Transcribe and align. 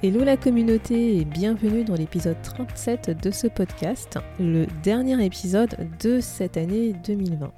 Hello 0.00 0.22
la 0.22 0.36
communauté 0.36 1.16
et 1.16 1.24
bienvenue 1.24 1.82
dans 1.82 1.96
l'épisode 1.96 2.40
37 2.44 3.20
de 3.20 3.32
ce 3.32 3.48
podcast, 3.48 4.16
le 4.38 4.66
dernier 4.84 5.24
épisode 5.24 5.74
de 6.00 6.20
cette 6.20 6.56
année 6.56 6.92
2020. 7.04 7.50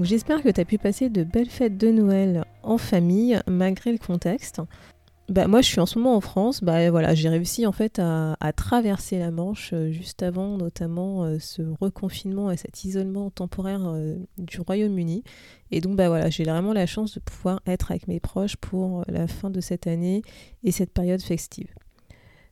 j'espère 0.00 0.42
que 0.42 0.48
tu 0.48 0.58
as 0.62 0.64
pu 0.64 0.78
passer 0.78 1.10
de 1.10 1.24
belles 1.24 1.50
fêtes 1.50 1.76
de 1.76 1.90
Noël 1.90 2.46
en 2.62 2.78
famille 2.78 3.38
malgré 3.46 3.92
le 3.92 3.98
contexte. 3.98 4.62
Bah, 5.30 5.48
moi 5.48 5.62
je 5.62 5.68
suis 5.68 5.80
en 5.80 5.86
ce 5.86 5.98
moment 5.98 6.16
en 6.16 6.20
France, 6.20 6.62
bah 6.62 6.90
voilà, 6.90 7.14
j'ai 7.14 7.30
réussi 7.30 7.64
en 7.64 7.72
fait 7.72 7.98
à, 7.98 8.36
traverser 8.54 9.18
la 9.18 9.30
Manche 9.30 9.70
euh, 9.72 9.90
juste 9.90 10.22
avant 10.22 10.58
notamment 10.58 11.24
euh, 11.24 11.38
ce 11.38 11.62
reconfinement 11.80 12.50
et 12.50 12.58
cet 12.58 12.84
isolement 12.84 13.30
temporaire 13.30 13.86
euh, 13.86 14.16
du 14.36 14.60
Royaume-Uni. 14.60 15.24
Et 15.70 15.80
donc 15.80 15.96
bah 15.96 16.08
voilà, 16.08 16.28
j'ai 16.28 16.44
vraiment 16.44 16.74
la 16.74 16.84
chance 16.84 17.14
de 17.14 17.20
pouvoir 17.20 17.62
être 17.66 17.90
avec 17.90 18.06
mes 18.06 18.20
proches 18.20 18.56
pour 18.56 19.02
la 19.08 19.26
fin 19.26 19.48
de 19.48 19.62
cette 19.62 19.86
année 19.86 20.20
et 20.62 20.72
cette 20.72 20.92
période 20.92 21.22
festive. 21.22 21.68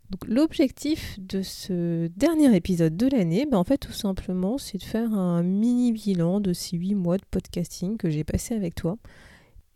Donc 0.08 0.26
l'objectif 0.26 1.18
de 1.20 1.42
ce 1.42 2.06
dernier 2.16 2.56
épisode 2.56 2.96
de 2.96 3.06
l'année, 3.06 3.44
bah 3.44 3.58
en 3.58 3.64
fait 3.64 3.78
tout 3.78 3.92
simplement 3.92 4.56
c'est 4.56 4.78
de 4.78 4.82
faire 4.82 5.12
un 5.12 5.42
mini 5.42 5.92
bilan 5.92 6.40
de 6.40 6.54
ces 6.54 6.78
8 6.78 6.94
mois 6.94 7.18
de 7.18 7.24
podcasting 7.30 7.98
que 7.98 8.08
j'ai 8.08 8.24
passé 8.24 8.54
avec 8.54 8.74
toi. 8.74 8.96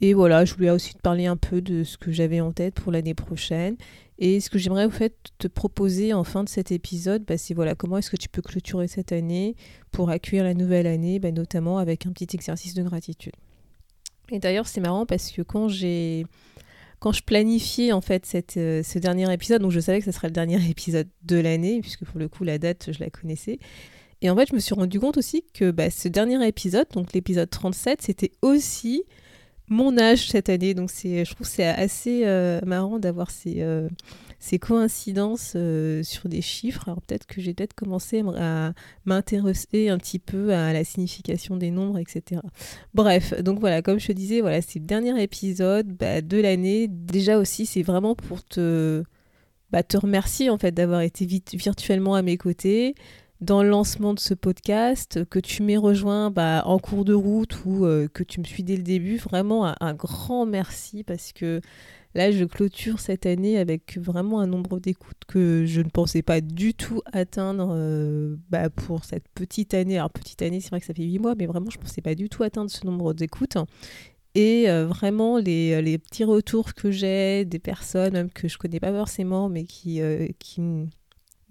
Et 0.00 0.12
voilà, 0.12 0.44
je 0.44 0.55
voulais 0.55 0.70
aussi 0.70 0.94
te 0.94 1.00
parler 1.00 1.27
un 1.27 1.36
peu 1.36 1.62
de 1.62 1.83
ce 1.83 1.97
que 1.97 2.12
j'avais 2.12 2.41
en 2.41 2.52
tête 2.52 2.75
pour 2.75 2.92
l'année 2.92 3.14
prochaine. 3.14 3.77
Et 4.19 4.41
ce 4.41 4.50
que 4.50 4.58
j'aimerais 4.58 4.84
en 4.84 4.91
fait 4.91 5.14
te 5.38 5.47
proposer 5.48 6.12
en 6.12 6.25
fin 6.25 6.44
de 6.44 6.48
cet 6.48 6.72
épisode, 6.72 7.25
bah, 7.25 7.38
c'est 7.38 7.55
voilà, 7.55 7.75
comment 7.75 7.98
est-ce 7.98 8.11
que 8.11 8.16
tu 8.16 8.28
peux 8.28 8.42
clôturer 8.42 8.88
cette 8.88 9.12
année 9.12 9.56
pour 9.92 10.11
accueillir 10.11 10.44
la 10.44 10.55
nouvelle 10.55 10.86
année, 10.86 11.19
bah, 11.19 11.33
notamment 11.33 11.78
avec 11.78 12.06
un 12.06 12.12
petit 12.12 12.28
exercice 12.34 12.75
de 12.75 12.83
gratitude. 12.83 13.34
Et 14.30 14.38
d'ailleurs, 14.38 14.66
c'est 14.66 14.80
marrant 14.80 15.06
parce 15.06 15.30
que 15.30 15.42
quand 15.42 15.69
j'ai 15.69 16.27
quand 16.98 17.12
je 17.12 17.22
planifiais 17.22 17.92
en 17.92 18.00
fait 18.00 18.27
euh, 18.56 18.83
ce 18.83 18.98
dernier 18.98 19.31
épisode, 19.33 19.60
donc 19.60 19.70
je 19.70 19.81
savais 19.81 19.98
que 19.98 20.06
ce 20.06 20.12
serait 20.12 20.28
le 20.28 20.33
dernier 20.33 20.58
épisode 20.70 21.08
de 21.22 21.36
l'année, 21.36 21.81
puisque 21.81 22.05
pour 22.05 22.19
le 22.19 22.28
coup 22.28 22.44
la 22.44 22.58
date 22.58 22.91
je 22.92 23.00
la 23.00 23.10
connaissais. 23.10 23.58
Et 24.22 24.31
en 24.31 24.36
fait, 24.36 24.48
je 24.48 24.55
me 24.55 24.60
suis 24.60 24.75
rendu 24.75 24.98
compte 24.98 25.19
aussi 25.19 25.44
que 25.53 25.70
bah, 25.70 25.91
ce 25.91 26.08
dernier 26.08 26.44
épisode, 26.47 26.86
donc 26.94 27.12
l'épisode 27.12 27.50
37, 27.50 28.00
c'était 28.00 28.33
aussi 28.41 29.05
mon 29.69 29.98
âge 29.98 30.28
cette 30.28 30.48
année. 30.48 30.75
Donc 30.75 30.91
je 30.91 31.34
trouve 31.34 31.47
c'est 31.47 31.67
assez 31.67 32.22
euh, 32.25 32.61
marrant 32.64 32.98
d'avoir 32.98 33.31
ces, 33.31 33.62
euh, 33.62 33.89
ces 34.39 34.59
coïncidences 34.59 35.55
euh, 35.56 36.03
sur 36.03 36.28
des 36.28 36.42
chiffres. 36.42 36.89
Alors 36.89 37.03
peut-être 37.03 37.27
que 37.27 37.41
j'ai 37.41 37.55
peut-être 37.55 37.75
commencé 37.75 38.22
à 38.37 38.72
m'intéresser 39.05 39.89
un 39.89 39.98
petit 39.98 40.19
peu 40.19 40.53
à 40.53 40.72
la 40.72 40.84
signification 40.84 41.56
des 41.56 41.70
nombres, 41.70 41.98
etc. 41.98 42.41
Bref, 42.94 43.41
donc 43.42 43.61
voilà, 43.61 43.83
comme 43.83 43.98
je 43.98 44.09
te 44.09 44.12
disais, 44.12 44.41
voilà, 44.41 44.62
c'est 44.62 44.78
le 44.78 44.87
dernier 44.87 45.20
épisode 45.22 45.89
bah, 45.89 46.20
de 46.20 46.41
l'année. 46.41 46.89
Déjà 46.89 47.39
aussi, 47.39 47.67
c'est 47.67 47.83
vraiment 47.83 48.14
pour 48.14 48.44
te, 48.44 49.03
bah, 49.70 49.82
te 49.82 49.97
remercier 49.97 50.50
en 50.50 50.59
fait 50.59 50.72
d'avoir 50.72 51.00
été 51.00 51.26
virtuellement 51.53 52.15
à 52.15 52.22
mes 52.22 52.37
côtés 52.37 52.94
dans 53.41 53.62
le 53.62 53.69
lancement 53.69 54.14
de 54.14 54.20
ce 54.20 54.34
podcast, 54.34 55.24
que 55.28 55.38
tu 55.38 55.62
m'aies 55.62 55.76
rejoint 55.76 56.30
bah, 56.30 56.62
en 56.64 56.78
cours 56.78 57.04
de 57.04 57.12
route 57.12 57.64
ou 57.66 57.84
euh, 57.84 58.08
que 58.08 58.22
tu 58.22 58.41
me 58.41 58.44
suis 58.44 58.62
dès 58.62 58.76
le 58.76 58.82
début. 58.82 59.19
Vraiment 59.19 59.74
un, 59.80 59.94
grand 59.94 60.47
merci 60.47 61.04
parce 61.04 61.32
que 61.32 61.60
là, 62.14 62.30
je 62.30 62.44
clôture 62.44 62.98
cette 62.98 63.26
année 63.26 63.58
avec 63.58 63.98
vraiment 63.98 64.41
un 64.41 64.46
nombre 64.46 64.80
d'écoutes 64.80 65.25
que 65.28 65.64
je 65.66 65.82
ne 65.82 65.88
pensais 65.91 66.22
pas 66.22 66.41
du 66.41 66.72
tout 66.72 67.02
atteindre 67.12 67.75
euh, 67.76 68.36
bah, 68.48 68.70
pour 68.70 69.04
cette 69.04 69.28
petite 69.34 69.75
année. 69.75 69.98
Alors, 69.98 70.10
petite 70.10 70.41
année, 70.41 70.60
c'est 70.60 70.70
vrai 70.70 70.80
que 70.80 70.86
ça 70.86 70.94
fait 70.94 71.04
8 71.04 71.19
mois, 71.19 71.34
mais 71.36 71.46
vraiment, 71.46 71.69
je 71.70 71.76
ne 71.76 71.82
pensais 71.82 72.00
pas 72.00 72.14
du 72.14 72.30
tout 72.30 72.42
atteindre 72.42 72.70
ce 72.70 72.86
nombre 72.86 73.12
d'écoutes. 73.12 73.58
Et 74.34 74.70
euh, 74.70 74.86
vraiment, 74.86 75.38
les, 75.38 75.98
petits 75.98 76.25
retours 76.25 76.72
que 76.72 76.91
j'ai 76.91 77.44
des 77.44 77.58
personnes 77.58 78.30
que 78.30 78.48
je 78.48 78.56
connais 78.56 78.80
pas 78.80 78.92
forcément, 78.92 79.50
mais 79.50 79.64
qui, 79.64 80.00
qui, 80.38 80.60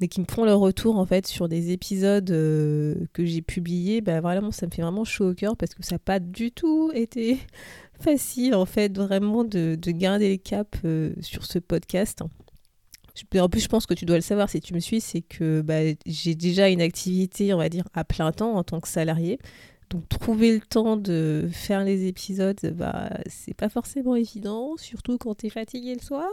et 0.02 0.08
qui 0.08 0.20
me 0.20 0.26
font 0.30 0.44
leur 0.44 0.60
retour 0.60 0.98
en 0.98 1.06
fait 1.06 1.26
sur 1.26 1.48
des 1.48 1.72
épisodes 1.72 2.30
euh, 2.32 2.96
que 3.14 3.26
j'ai 3.26 3.42
publiés, 3.42 4.02
bah 4.02 4.20
vraiment 4.22 4.52
ça 4.52 4.66
me 4.66 4.72
fait 4.72 4.82
vraiment 4.82 5.06
chaud 5.06 5.32
au 5.32 5.34
cœur 5.34 5.56
parce 5.56 5.74
que 5.74 5.84
ça 5.84 5.96
n'a 5.96 6.00
pas 6.00 6.20
du 6.20 6.52
tout 6.52 6.92
été 6.94 7.40
facile 8.00 8.56
en 8.56 8.66
fait 8.66 8.98
vraiment 8.98 9.44
de, 9.44 9.76
de 9.76 9.92
garder 9.92 10.32
le 10.32 10.38
cap 10.38 10.76
euh, 10.84 11.14
sur 11.22 11.46
ce 11.46 11.60
podcast. 11.60 12.22
En 13.40 13.48
plus, 13.48 13.62
je 13.62 13.70
pense 13.70 13.86
que 13.86 13.94
tu 13.94 14.04
dois 14.04 14.18
le 14.18 14.22
savoir 14.22 14.50
si 14.50 14.60
tu 14.60 14.74
me 14.74 14.80
suis, 14.80 15.00
c'est 15.00 15.22
que 15.22 15.62
bah, 15.62 15.96
j'ai 16.06 16.36
déjà 16.36 16.68
une 16.68 16.82
activité, 16.82 17.54
on 17.54 17.58
va 17.58 17.70
dire, 17.70 17.86
à 17.94 18.04
plein 18.04 18.34
temps 18.34 18.56
en 18.56 18.64
tant 18.64 18.82
que 18.82 18.90
salarié. 18.90 19.40
Donc 19.96 20.10
trouver 20.10 20.54
le 20.54 20.60
temps 20.60 20.98
de 20.98 21.48
faire 21.54 21.86
les 21.86 22.06
épisodes, 22.06 22.60
bah 22.74 23.10
c'est 23.28 23.54
pas 23.54 23.70
forcément 23.70 24.18
évident, 24.18 24.76
surtout 24.76 25.18
quand 25.18 25.36
t'es 25.36 25.50
fatigué 25.50 25.96
le 25.96 26.02
soir. 26.02 26.28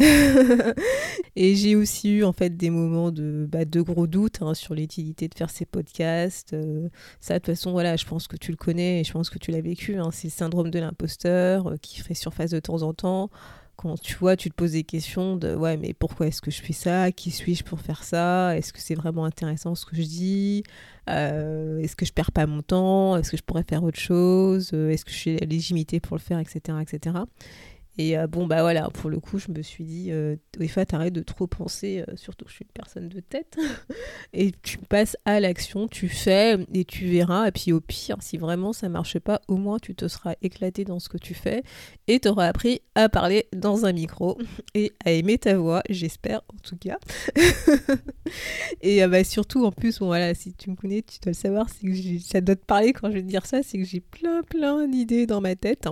et 1.36 1.54
j'ai 1.54 1.76
aussi 1.76 2.10
eu 2.10 2.24
en 2.24 2.32
fait 2.32 2.56
des 2.56 2.68
moments 2.68 3.12
de, 3.12 3.46
bah, 3.48 3.64
de 3.64 3.80
gros 3.80 4.08
doutes 4.08 4.42
hein, 4.42 4.54
sur 4.54 4.74
l'utilité 4.74 5.28
de 5.28 5.34
faire 5.34 5.50
ces 5.50 5.66
podcasts. 5.66 6.52
Euh, 6.52 6.88
ça 7.20 7.34
de 7.34 7.38
toute 7.38 7.54
façon 7.54 7.70
voilà, 7.70 7.94
je 7.94 8.06
pense 8.06 8.26
que 8.26 8.36
tu 8.36 8.50
le 8.50 8.56
connais 8.56 9.02
et 9.02 9.04
je 9.04 9.12
pense 9.12 9.30
que 9.30 9.38
tu 9.38 9.52
l'as 9.52 9.60
vécu. 9.60 9.98
Hein, 9.98 10.10
c'est 10.10 10.26
le 10.26 10.32
syndrome 10.32 10.70
de 10.72 10.80
l'imposteur 10.80 11.68
euh, 11.68 11.76
qui 11.80 12.00
fait 12.00 12.14
surface 12.14 12.50
de 12.50 12.58
temps 12.58 12.82
en 12.82 12.92
temps 12.92 13.30
quand 13.76 14.00
tu 14.00 14.14
vois, 14.16 14.36
tu 14.36 14.50
te 14.50 14.54
poses 14.54 14.72
des 14.72 14.84
questions 14.84 15.36
de 15.36 15.54
ouais, 15.54 15.76
mais 15.76 15.92
pourquoi 15.92 16.26
est-ce 16.26 16.40
que 16.40 16.50
je 16.50 16.62
fais 16.62 16.72
ça? 16.72 17.12
Qui 17.12 17.30
suis-je 17.30 17.62
pour 17.62 17.80
faire 17.80 18.02
ça? 18.04 18.56
Est-ce 18.56 18.72
que 18.72 18.80
c'est 18.80 18.94
vraiment 18.94 19.24
intéressant 19.24 19.74
ce 19.74 19.84
que 19.86 19.96
je 19.96 20.02
dis? 20.02 20.64
Euh, 21.10 21.78
Est-ce 21.80 21.94
que 21.94 22.06
je 22.06 22.12
perds 22.12 22.32
pas 22.32 22.46
mon 22.46 22.62
temps? 22.62 23.16
Est-ce 23.16 23.30
que 23.30 23.36
je 23.36 23.42
pourrais 23.42 23.64
faire 23.68 23.84
autre 23.84 23.98
chose? 23.98 24.72
Est-ce 24.72 25.04
que 25.04 25.10
je 25.10 25.16
suis 25.16 25.36
légitimité 25.36 26.00
pour 26.00 26.16
le 26.16 26.22
faire, 26.22 26.38
etc., 26.38 26.78
etc. 26.80 27.16
Et 27.98 28.18
euh, 28.18 28.26
bon, 28.26 28.46
bah 28.46 28.60
voilà, 28.60 28.90
pour 28.90 29.08
le 29.08 29.18
coup, 29.20 29.38
je 29.38 29.50
me 29.50 29.62
suis 29.62 29.84
dit, 29.84 30.08
euh, 30.10 30.36
t'arrête 30.86 31.12
de 31.12 31.22
trop 31.22 31.46
penser, 31.46 32.04
euh, 32.06 32.16
surtout 32.16 32.44
que 32.44 32.50
je 32.50 32.56
suis 32.56 32.64
une 32.64 32.72
personne 32.72 33.08
de 33.08 33.20
tête, 33.20 33.56
et 34.34 34.52
tu 34.62 34.78
passes 34.78 35.16
à 35.24 35.40
l'action, 35.40 35.88
tu 35.88 36.08
fais, 36.08 36.58
et 36.74 36.84
tu 36.84 37.06
verras. 37.06 37.48
Et 37.48 37.52
puis 37.52 37.72
au 37.72 37.80
pire, 37.80 38.16
si 38.20 38.36
vraiment 38.36 38.72
ça 38.72 38.88
marche 38.88 39.18
pas, 39.18 39.40
au 39.48 39.56
moins 39.56 39.78
tu 39.78 39.94
te 39.94 40.08
seras 40.08 40.34
éclaté 40.42 40.84
dans 40.84 40.98
ce 40.98 41.08
que 41.08 41.16
tu 41.16 41.32
fais, 41.32 41.62
et 42.06 42.20
tu 42.20 42.28
auras 42.28 42.46
appris 42.46 42.82
à 42.94 43.08
parler 43.08 43.46
dans 43.54 43.86
un 43.86 43.92
micro, 43.92 44.38
et 44.74 44.92
à 45.04 45.12
aimer 45.12 45.38
ta 45.38 45.56
voix, 45.56 45.82
j'espère 45.88 46.42
en 46.52 46.58
tout 46.62 46.76
cas. 46.76 46.98
et 48.82 49.02
euh, 49.02 49.08
bah, 49.08 49.24
surtout, 49.24 49.64
en 49.64 49.72
plus, 49.72 49.98
bon, 50.00 50.06
voilà, 50.06 50.34
si 50.34 50.52
tu 50.52 50.70
me 50.70 50.76
connais, 50.76 51.02
tu 51.02 51.18
dois 51.20 51.30
le 51.30 51.36
savoir, 51.36 51.66
que 51.66 52.18
ça 52.20 52.40
doit 52.42 52.56
te 52.56 52.64
parler 52.64 52.92
quand 52.92 53.08
je 53.08 53.14
vais 53.14 53.22
dire 53.22 53.46
ça, 53.46 53.62
c'est 53.62 53.78
que 53.78 53.84
j'ai 53.84 54.00
plein, 54.00 54.42
plein 54.42 54.86
d'idées 54.86 55.26
dans 55.26 55.40
ma 55.40 55.56
tête 55.56 55.88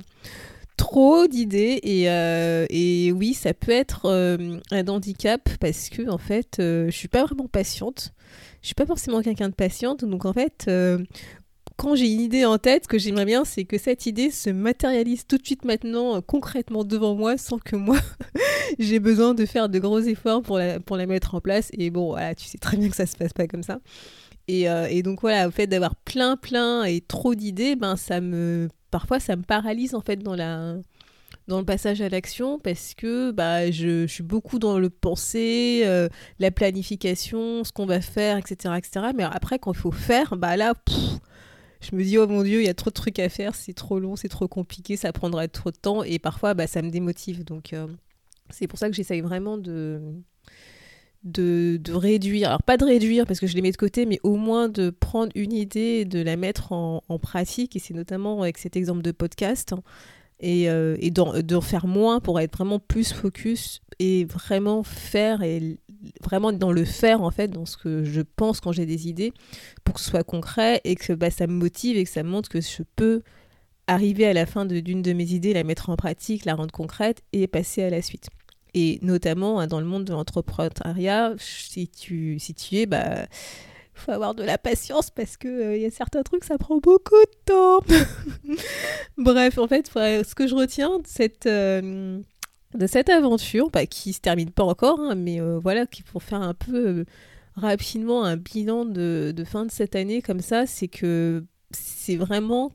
trop 0.77 1.27
d'idées 1.27 1.81
et, 1.83 2.11
euh, 2.11 2.67
et, 2.71 3.13
oui 3.13 3.35
ça 3.35 3.55
peut 3.55 3.73
être 3.73 4.07
euh, 4.07 4.59
un 4.71 4.87
handicap 4.89 5.49
parce 5.61 5.89
que 5.89 6.09
en 6.09 6.19
fait 6.19 6.59
euh, 6.59 6.87
je 6.87 6.97
suis 6.97 7.09
pas 7.09 7.25
vraiment 7.25 7.47
patiente. 7.47 8.13
Je 8.61 8.69
suis 8.69 8.75
pas 8.75 8.87
forcément 8.87 9.23
quelqu'un 9.23 9.49
de 9.49 9.55
patiente 9.55 10.05
donc 10.05 10.25
en 10.25 10.33
fait 10.33 10.71
quand 11.77 11.97
j'ai 11.97 12.11
une 12.11 12.21
idée 12.21 12.45
en 12.45 12.57
tête 12.57 12.85
ce 12.85 12.89
que 12.89 12.99
j'aimerais 12.99 13.25
bien 13.25 13.45
c'est 13.45 13.65
que 13.65 13.79
cette 13.79 14.07
idée 14.07 14.31
se 14.31 14.49
matérialise 14.49 15.27
tout 15.27 15.37
de 15.37 15.45
suite 15.45 15.65
maintenant 15.65 16.23
concrètement 16.23 16.85
devant 16.85 17.15
moi 17.15 17.37
sans 17.37 17.59
que 17.59 17.77
moi 17.77 17.99
j'ai 18.79 19.01
besoin 19.01 19.35
de 19.35 19.45
faire 19.45 19.69
de 19.69 19.79
gros 19.79 20.01
efforts 20.01 20.43
pour 20.43 20.59
la, 20.59 20.81
pour 20.81 20.97
la 20.97 21.07
mettre 21.07 21.35
en 21.35 21.41
place. 21.41 21.69
Et 21.75 21.91
bon 21.91 22.11
voilà 22.11 22.35
tu 22.35 22.47
sais 22.47 22.59
très 22.59 22.77
bien 22.77 22.89
que 22.89 22.97
ça 22.97 23.07
se 23.07 23.17
passe 23.17 23.33
pas 23.33 23.47
comme 23.47 23.63
ça 23.63 23.81
et, 24.49 24.65
et 24.65 25.03
donc 25.03 25.21
voilà, 25.21 25.49
au 25.49 25.51
fait 25.51 25.67
d'avoir 25.67 25.97
plein, 25.97 26.37
plein 26.37 26.85
et 26.85 27.01
trop 27.01 27.35
d'idées, 27.35 27.77
ben 27.77 27.97
ça 27.97 28.21
me 28.21 28.69
parfois 28.91 29.19
ça 29.21 29.37
me 29.37 29.43
paralyse 29.43 29.95
en 29.95 30.01
fait 30.01 30.17
dans 30.17 30.37
la 30.37 30.77
dans 31.49 31.59
le 31.59 31.65
passage 31.65 32.01
à 32.01 32.09
l'action 32.09 32.59
parce 32.59 32.95
que 32.95 33.31
bah, 33.31 33.71
je, 33.71 34.07
suis 34.07 34.23
beaucoup 34.23 34.59
dans 34.59 34.79
le 34.79 34.91
penser, 34.91 35.83
euh, 35.85 36.09
la 36.39 36.51
planification, 36.51 37.65
ce 37.65 37.73
qu'on 37.73 37.87
va 37.87 38.01
faire, 38.01 38.39
etc., 38.39 38.75
etc. 38.79 39.07
Mais 39.15 39.25
après, 39.25 39.59
quand 39.59 39.73
il 39.73 39.79
faut 39.79 39.93
faire, 39.93 40.37
bah 40.37 40.57
là, 40.57 40.75
je 41.81 41.95
me 41.95 42.03
dis, 42.03 42.17
oh 42.19 42.27
mon 42.27 42.43
Dieu, 42.43 42.61
il 42.61 42.67
y 42.67 42.71
a 42.71 42.75
trop 42.75 42.91
de 42.91 42.95
trucs 42.95 43.19
à 43.19 43.29
faire, 43.29 43.55
c'est 43.55 43.75
trop 43.75 43.99
long, 43.99 44.17
c'est 44.17 44.29
trop 44.29 44.49
compliqué, 44.49 44.97
ça 44.97 45.13
prendrait 45.13 45.49
trop 45.49 45.71
de 45.71 45.77
temps. 45.77 46.03
Et 46.03 46.19
parfois, 46.19 46.55
bah, 46.55 46.67
ça 46.67 46.81
me 46.83 46.91
démotive. 46.91 47.45
Donc, 47.45 47.73
euh, 47.73 47.87
c'est 48.51 48.67
pour 48.67 48.79
ça 48.79 48.89
que 48.89 48.95
j'essaye 48.95 49.21
vraiment 49.21 49.59
de, 49.59 50.01
de, 51.25 51.81
réduire, 51.91 52.49
alors 52.49 52.63
pas 52.63 52.77
de 52.77 52.85
réduire 52.85 53.27
parce 53.27 53.41
que 53.41 53.47
je 53.47 53.55
les 53.55 53.63
mets 53.63 53.73
de 53.73 53.77
côté, 53.77 54.07
mais 54.07 54.21
au 54.23 54.37
moins 54.37 54.69
de 54.69 54.91
prendre 54.91 55.33
une 55.35 55.53
idée 55.53 56.01
et 56.01 56.05
de 56.05 56.21
la 56.21 56.37
mettre 56.37 56.73
en, 56.73 57.01
pratique. 57.21 57.77
Et 57.77 57.79
c'est 57.79 57.95
notamment 57.95 58.43
avec 58.43 58.59
cet 58.59 58.77
exemple 58.77 59.03
de 59.03 59.11
podcast 59.11 59.75
et, 60.41 60.69
euh, 60.69 60.97
d'en 61.11 61.61
faire 61.61 61.87
moins 61.87 62.21
pour 62.21 62.41
être 62.41 62.57
vraiment 62.57 62.79
plus 62.79 63.13
focus 63.13 63.81
et 63.99 64.25
vraiment 64.25 64.83
faire 64.83 65.43
et 65.43 65.79
vraiment 66.23 66.53
dans 66.53 66.73
le 66.73 66.85
faire 66.85 67.23
en 67.23 67.31
fait, 67.31 67.49
dans 67.49 67.65
ce 67.65 67.77
que 67.77 68.05
je 68.05 68.21
pense 68.21 68.61
quand 68.61 68.73
j'ai 68.73 68.85
des 68.85 69.09
idées, 69.09 69.33
pour 69.85 69.95
que 69.95 70.01
ce 70.01 70.11
soit 70.11 70.25
concret 70.25 70.81
et 70.85 70.97
que 70.97 71.13
bah, 71.15 71.31
ça 71.31 71.47
me 71.47 71.55
motive 71.55 71.97
et 71.97 72.05
que 72.05 72.11
ça 72.11 72.23
me 72.23 72.29
montre 72.29 72.49
que 72.51 72.61
je 72.61 72.83
peux 72.97 73.23
arriver 73.87 74.27
à 74.27 74.33
la 74.33 74.47
fin 74.47 74.65
d'une 74.65 75.03
de, 75.03 75.13
mes 75.13 75.33
idées, 75.33 75.53
la 75.53 75.65
mettre 75.65 75.91
en 75.91 75.97
pratique, 75.97 76.45
la 76.45 76.55
rendre 76.55 76.73
concrète 76.73 77.23
et 77.33 77.47
passer 77.47 77.83
à 77.83 77.91
la 77.91 78.03
suite. 78.03 78.29
Et 78.75 78.99
notamment 79.03 79.61
hein, 79.61 79.67
dans 79.67 79.81
le 79.81 79.87
monde 79.87 80.05
de 80.05 80.13
l'entrepreneuriat, 80.13 81.35
si 81.39 81.89
tu, 81.89 82.39
si 82.41 82.55
tu 82.55 82.77
es, 82.77 82.87
bah, 82.87 83.27
faut 83.95 84.11
avoir 84.11 84.35
de 84.35 84.43
la 84.43 84.59
patience 84.59 85.11
parce 85.11 85.37
que 85.37 85.49
il 85.49 85.67
euh, 85.67 85.77
y 85.79 85.87
a 85.87 85.91
certains 85.91 86.23
trucs, 86.23 86.45
ça 86.45 86.59
prend 86.59 86.79
beaucoup 86.79 87.15
de 87.15 87.45
temps. 87.45 87.81
Bref, 89.17 89.59
en 89.59 89.69
fait, 89.69 89.89
ce 89.89 90.35
que 90.35 90.47
je 90.47 90.55
retiens 90.55 90.99
de 90.99 91.07
cette, 91.07 91.47
euh, 91.47 92.19
de 92.75 92.87
cette 92.87 93.09
aventure, 93.09 93.71
bah, 93.71 93.87
qui 93.87 94.13
se 94.13 94.21
termine 94.21 94.51
pas 94.51 94.65
encore, 94.65 95.01
hein, 95.01 95.15
mais 95.15 95.41
euh, 95.41 95.59
voilà, 95.59 95.87
qui 95.87 96.03
pour 96.03 96.23
faire 96.23 96.43
un 96.43 96.55
peu 96.55 97.05
rapidement 97.55 98.25
un 98.25 98.37
bilan 98.37 98.85
de, 98.85 99.33
de, 99.35 99.45
fin 99.45 99.65
de 99.65 99.71
cette 99.71 99.95
année 99.95 100.23
comme 100.23 100.41
ça, 100.41 100.67
c'est 100.67 100.89
que 100.89 101.45
c'est 101.71 102.17
vraiment 102.17 102.73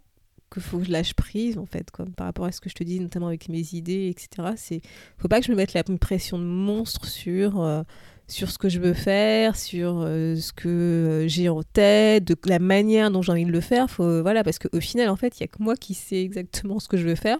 qu'il 0.52 0.62
faut 0.62 0.80
que 0.80 0.86
je 0.86 0.92
lâche 0.92 1.14
prise 1.14 1.58
en 1.58 1.66
fait 1.66 1.92
comme 1.92 2.12
par 2.12 2.28
rapport 2.28 2.46
à 2.46 2.52
ce 2.52 2.62
que 2.62 2.70
je 2.70 2.76
te 2.76 2.84
dis 2.84 3.00
notamment 3.00 3.28
avec 3.28 3.50
mes 3.50 3.74
idées 3.74 4.08
etc 4.10 4.50
c'est 4.56 4.82
faut 5.18 5.28
pas 5.28 5.40
que 5.40 5.46
je 5.46 5.52
me 5.52 5.58
mette 5.58 5.74
la 5.74 5.84
pression 5.84 6.40
de 6.40 6.44
monstre 6.44 7.06
sur 7.06 7.86
sur 8.30 8.52
ce 8.52 8.58
que 8.58 8.70
je 8.70 8.80
veux 8.80 8.94
faire, 8.94 9.56
sur 9.56 10.02
euh, 10.02 10.36
ce 10.36 10.54
que 10.54 10.68
euh, 10.70 11.28
j'ai 11.28 11.50
en 11.50 11.64
tête, 11.64 12.24
de 12.24 12.36
la 12.46 12.60
manière 12.60 13.12
dont 13.12 13.22
j'ai 13.22 13.32
envie 13.32 13.46
de 13.46 13.52
le 13.52 13.62
faire. 13.62 13.90
Faut, 13.90 14.22
voilà, 14.22 14.44
parce 14.44 14.60
qu'au 14.60 14.80
final, 14.80 15.10
en 15.10 15.16
fait, 15.16 15.40
il 15.40 15.44
n'y 15.44 15.46
a 15.46 15.48
que 15.48 15.62
moi 15.62 15.76
qui 15.76 15.94
sais 15.94 16.22
exactement 16.22 16.80
ce 16.80 16.88
que 16.88 16.98
je 16.98 17.08
veux 17.08 17.16
faire. 17.16 17.40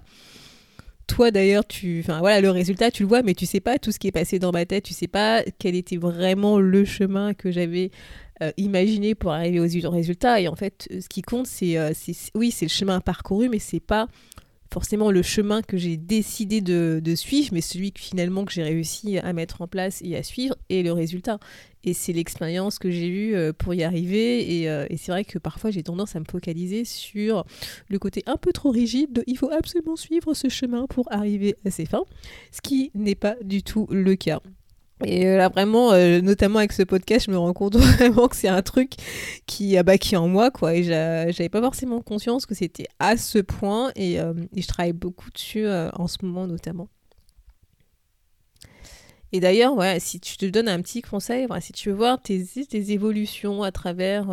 Toi 1.08 1.32
d'ailleurs, 1.32 1.66
tu, 1.66 2.02
enfin 2.04 2.20
voilà, 2.20 2.40
le 2.40 2.52
résultat, 2.52 2.92
tu 2.92 3.02
le 3.02 3.10
vois, 3.10 3.24
mais 3.24 3.34
tu 3.34 3.48
sais 3.48 3.60
pas 3.60 3.80
tout 3.80 3.92
ce 3.92 3.98
qui 3.98 4.08
est 4.08 4.12
passé 4.12 4.38
dans 4.38 4.52
ma 4.52 4.66
tête. 4.66 4.84
Tu 4.84 4.94
sais 4.94 5.08
pas 5.08 5.44
quel 5.58 5.76
était 5.76 5.98
vraiment 5.98 6.60
le 6.60 6.86
chemin 6.86 7.34
que 7.34 7.50
j'avais 7.50 7.90
euh, 8.42 9.16
pour 9.16 9.32
arriver 9.32 9.60
aux 9.60 9.92
résultats. 9.92 10.42
Et 10.42 10.48
en 10.48 10.56
fait, 10.56 10.88
ce 10.90 11.08
qui 11.08 11.22
compte, 11.22 11.48
c'est, 11.48 11.78
oui, 12.36 12.52
c'est 12.52 12.66
le 12.66 12.70
chemin 12.70 13.00
parcouru, 13.02 13.50
mais 13.50 13.60
c'est 13.60 13.80
pas 13.80 14.08
forcément 14.72 15.12
le 15.12 15.22
chemin 15.22 15.62
que 15.62 15.78
j'ai 15.78 15.98
décidé 15.98 16.62
de, 16.62 17.16
suivre, 17.16 17.50
mais 17.54 17.62
celui 17.62 17.92
finalement 17.96 18.46
que 18.46 18.52
j'ai 18.52 18.64
réussi 18.64 19.18
à 19.18 19.34
mettre 19.34 19.62
en 19.62 19.68
place 19.68 20.02
et 20.04 20.16
à 20.16 20.24
suivre, 20.24 20.56
et 20.70 20.84
le 20.84 20.92
résultat. 20.92 21.40
Et 21.84 21.94
c'est 21.94 22.14
l'expérience 22.14 22.78
que 22.78 22.92
j'ai 22.92 23.08
eue 23.08 23.36
euh, 23.36 23.54
pour 23.54 23.74
y 23.74 23.84
arriver. 23.84 24.68
Euh, 24.68 24.86
et, 24.90 24.98
c'est 24.98 25.12
vrai 25.12 25.24
que 25.24 25.40
parfois 25.40 25.72
j'ai 25.72 25.82
tendance 25.82 26.16
à 26.16 26.20
me 26.20 26.26
focaliser 26.30 26.84
sur 26.84 27.46
le 27.88 28.00
côté 28.00 28.22
un 28.26 28.38
peu 28.38 28.52
trop 28.52 28.70
rigide 28.70 29.14
de 29.14 29.24
il 29.28 29.38
faut 29.38 29.52
absolument 29.52 29.96
suivre 29.96 30.34
ce 30.34 30.50
chemin 30.50 30.88
pour 30.88 31.12
arriver 31.12 31.56
à 31.66 31.72
ses 31.72 31.86
fins, 31.86 32.04
ce 32.52 32.62
qui 32.62 32.92
n'est 32.94 33.16
pas 33.16 33.36
du 33.44 33.64
tout 33.64 33.88
le 33.90 34.16
cas. 34.16 34.42
Et 35.06 35.28
euh, 35.28 35.38
là, 35.38 35.48
vraiment, 35.48 35.94
euh, 35.94 36.20
notamment 36.20 36.60
avec 36.60 36.74
ce 36.74 36.84
podcast, 36.84 37.28
je 37.28 37.32
me 37.32 37.38
rends 37.38 37.54
compte 37.54 37.76
vraiment 37.78 38.28
que 38.28 38.36
c'est 38.36 38.50
un 38.50 38.62
truc 38.62 38.94
qui, 39.46 39.78
a 39.78 39.98
qui 39.98 40.18
en 40.18 40.28
moi, 40.28 40.52
quoi. 40.52 40.76
Et 40.76 40.84
j'avais 40.84 41.50
pas 41.50 41.62
forcément 41.62 42.02
conscience 42.02 42.46
que 42.46 42.54
c'était 42.54 42.88
à 43.00 43.16
ce 43.16 43.40
point. 43.40 43.92
Et, 43.96 44.20
euh, 44.20 44.34
je 44.56 44.68
travaille 44.68 44.94
beaucoup 44.94 45.32
dessus 45.32 45.68
en 45.68 46.08
ce 46.08 46.18
moment, 46.24 46.48
notamment. 46.48 46.90
Et 49.32 49.40
d'ailleurs, 49.40 49.76
voilà, 49.76 50.00
si 50.00 50.20
tu 50.20 50.38
te 50.38 50.46
donnes 50.46 50.68
un 50.68 50.82
petit 50.82 51.02
conseil, 51.02 51.48
si 51.62 51.72
tu 51.72 51.90
veux 51.90 51.96
voir 51.96 52.20
tes, 52.22 52.44
tes 52.68 52.92
évolutions 52.92 53.62
à 53.62 53.72
travers, 53.72 54.28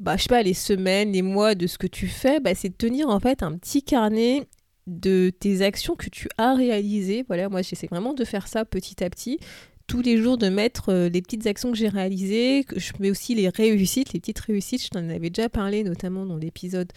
bah, 0.00 0.16
je 0.16 0.24
sais 0.24 0.28
pas, 0.28 0.42
les 0.42 0.54
semaines, 0.54 1.12
les 1.12 1.22
mois 1.22 1.54
de 1.54 1.68
ce 1.68 1.78
que 1.78 1.86
tu 1.86 2.08
fais, 2.08 2.40
bah, 2.40 2.54
c'est 2.54 2.70
de 2.70 2.74
tenir 2.74 3.08
en 3.08 3.20
fait 3.20 3.42
un 3.44 3.56
petit 3.56 3.82
carnet 3.82 4.48
de 4.86 5.30
tes 5.30 5.62
actions 5.62 5.96
que 5.96 6.08
tu 6.10 6.28
as 6.38 6.54
réalisées. 6.54 7.24
Voilà, 7.28 7.48
moi 7.48 7.62
j'essaie 7.62 7.86
vraiment 7.86 8.14
de 8.14 8.24
faire 8.24 8.48
ça 8.48 8.64
petit 8.64 9.02
à 9.02 9.10
petit. 9.10 9.38
Tous 9.86 10.00
les 10.00 10.16
jours 10.16 10.38
de 10.38 10.48
mettre 10.48 10.90
euh, 10.90 11.08
les 11.08 11.22
petites 11.22 11.46
actions 11.46 11.72
que 11.72 11.78
j'ai 11.78 11.88
réalisées, 11.88 12.64
je 12.76 12.92
mets 13.00 13.10
aussi 13.10 13.34
les 13.34 13.48
réussites, 13.48 14.12
les 14.12 14.20
petites 14.20 14.38
réussites, 14.40 14.84
je 14.84 14.88
t'en 14.88 15.08
avais 15.08 15.30
déjà 15.30 15.48
parlé 15.48 15.84
notamment 15.84 16.24
dans 16.24 16.36
l'épisode 16.36 16.92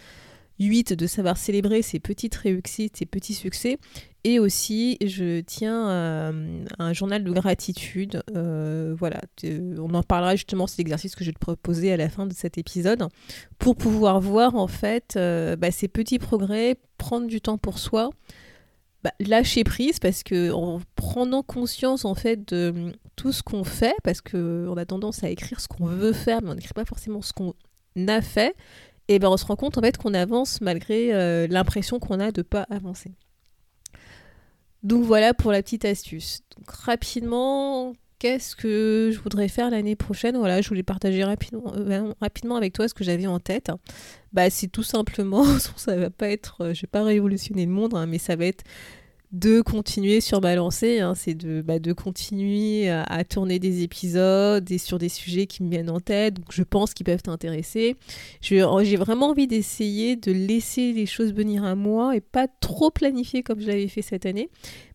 8 0.59 0.93
de 0.93 1.07
savoir 1.07 1.37
célébrer 1.37 1.81
ses 1.81 1.99
petites 1.99 2.35
réussites, 2.35 2.97
ses 2.97 3.05
petits 3.05 3.33
succès. 3.33 3.77
Et 4.27 4.39
aussi, 4.39 4.97
je 5.05 5.39
tiens 5.41 5.87
euh, 5.87 6.65
un 6.79 6.93
journal 6.93 7.23
de 7.23 7.31
gratitude. 7.31 8.23
Euh, 8.35 8.95
voilà, 8.97 9.21
on 9.77 9.93
en 9.93 10.01
parlera 10.01 10.35
justement, 10.35 10.65
c'est 10.65 10.79
l'exercice 10.79 11.15
que 11.15 11.23
je 11.23 11.29
vais 11.29 11.33
te 11.35 11.39
proposer 11.39 11.93
à 11.93 11.97
la 11.97 12.09
fin 12.09 12.25
de 12.25 12.33
cet 12.33 12.57
épisode, 12.57 13.07
pour 13.59 13.75
pouvoir 13.75 14.19
voir 14.19 14.55
en 14.55 14.65
fait 14.65 15.13
euh, 15.15 15.55
bah, 15.55 15.69
ces 15.69 15.87
petits 15.87 16.17
progrès, 16.17 16.75
prendre 16.97 17.27
du 17.27 17.39
temps 17.39 17.59
pour 17.59 17.77
soi, 17.77 18.09
bah, 19.03 19.11
lâcher 19.19 19.63
prise, 19.63 19.99
parce 19.99 20.23
que 20.23 20.51
en 20.51 20.81
prenant 20.95 21.43
conscience 21.43 22.03
en 22.03 22.15
fait 22.15 22.51
de 22.51 22.93
tout 23.15 23.31
ce 23.31 23.43
qu'on 23.43 23.63
fait, 23.63 23.93
parce 24.03 24.21
qu'on 24.21 24.75
a 24.75 24.85
tendance 24.87 25.23
à 25.23 25.29
écrire 25.29 25.59
ce 25.59 25.67
qu'on 25.67 25.85
veut 25.85 26.13
faire, 26.13 26.41
mais 26.41 26.49
on 26.49 26.55
n'écrit 26.55 26.73
pas 26.73 26.85
forcément 26.85 27.21
ce 27.21 27.31
qu'on 27.31 27.53
a 28.07 28.21
fait, 28.23 28.55
et 29.07 29.19
ben 29.19 29.29
on 29.29 29.37
se 29.37 29.45
rend 29.45 29.55
compte 29.55 29.77
en 29.77 29.81
fait 29.81 29.97
qu'on 29.97 30.15
avance 30.15 30.61
malgré 30.61 31.47
l'impression 31.47 31.99
qu'on 31.99 32.19
a 32.19 32.31
de 32.31 32.41
pas 32.41 32.65
avancer. 32.71 33.11
Donc 34.85 35.03
voilà 35.03 35.33
pour 35.33 35.51
la 35.51 35.63
petite 35.63 35.83
astuce. 35.83 36.43
Rapidement, 36.67 37.95
qu'est-ce 38.19 38.55
que 38.55 39.09
je 39.11 39.19
voudrais 39.19 39.47
faire 39.47 39.71
l'année 39.71 39.95
prochaine? 39.95 40.37
Voilà, 40.37 40.61
je 40.61 40.69
voulais 40.69 40.83
partager 40.83 41.23
rapidement, 41.23 41.73
euh, 41.75 42.13
rapidement 42.21 42.55
avec 42.55 42.73
toi 42.73 42.87
ce 42.87 42.93
que 42.93 43.03
j'avais 43.03 43.25
en 43.25 43.39
tête. 43.39 43.71
Bah 44.31 44.51
c'est 44.51 44.67
tout 44.67 44.83
simplement, 44.83 45.43
ça 45.75 45.95
va 45.95 46.11
pas 46.11 46.29
être, 46.29 46.61
euh, 46.61 46.73
je 46.75 46.81
vais 46.81 46.87
pas 46.87 47.03
révolutionner 47.03 47.65
le 47.65 47.71
monde, 47.71 47.95
hein, 47.95 48.05
mais 48.05 48.19
ça 48.19 48.35
va 48.35 48.45
être 48.45 48.63
de 49.35 49.59
continuer 49.59 50.21
sur 50.21 50.39
ma 50.39 50.55
lancée, 50.55 51.01
hein, 51.01 51.13
c'est 51.13 51.33
de, 51.33 51.61
bah, 51.61 51.79
de 51.79 51.91
continuer 51.91 52.89
à, 52.89 53.23
tourner 53.25 53.59
des 53.59 53.83
épisodes 53.83 54.69
et 54.71 54.77
sur 54.77 54.97
des 54.97 55.09
sujets 55.09 55.45
qui 55.45 55.61
me 55.61 55.69
viennent 55.69 55.89
en 55.89 55.99
tête, 55.99 56.35
donc 56.35 56.45
je 56.51 56.63
pense 56.63 56.93
qu'ils 56.93 57.05
peuvent 57.05 57.21
t'intéresser. 57.21 57.97
J'ai 58.39 58.61
vraiment 58.95 59.31
envie 59.31 59.47
d'essayer 59.47 60.15
de 60.15 60.31
laisser 60.31 60.93
les 60.93 61.05
choses 61.05 61.33
venir 61.33 61.65
à 61.65 61.75
moi 61.75 62.15
et 62.15 62.21
pas 62.21 62.47
trop 62.47 62.91
planifier 62.91 63.43
comme 63.43 63.59
je 63.59 63.67
l'avais 63.67 63.89
fait 63.89 64.01
cette 64.01 64.25
année, 64.25 64.49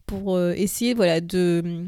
pour 0.06 0.34
euh, 0.34 0.52
essayer 0.56 0.94
voilà, 0.94 1.20
de 1.20 1.84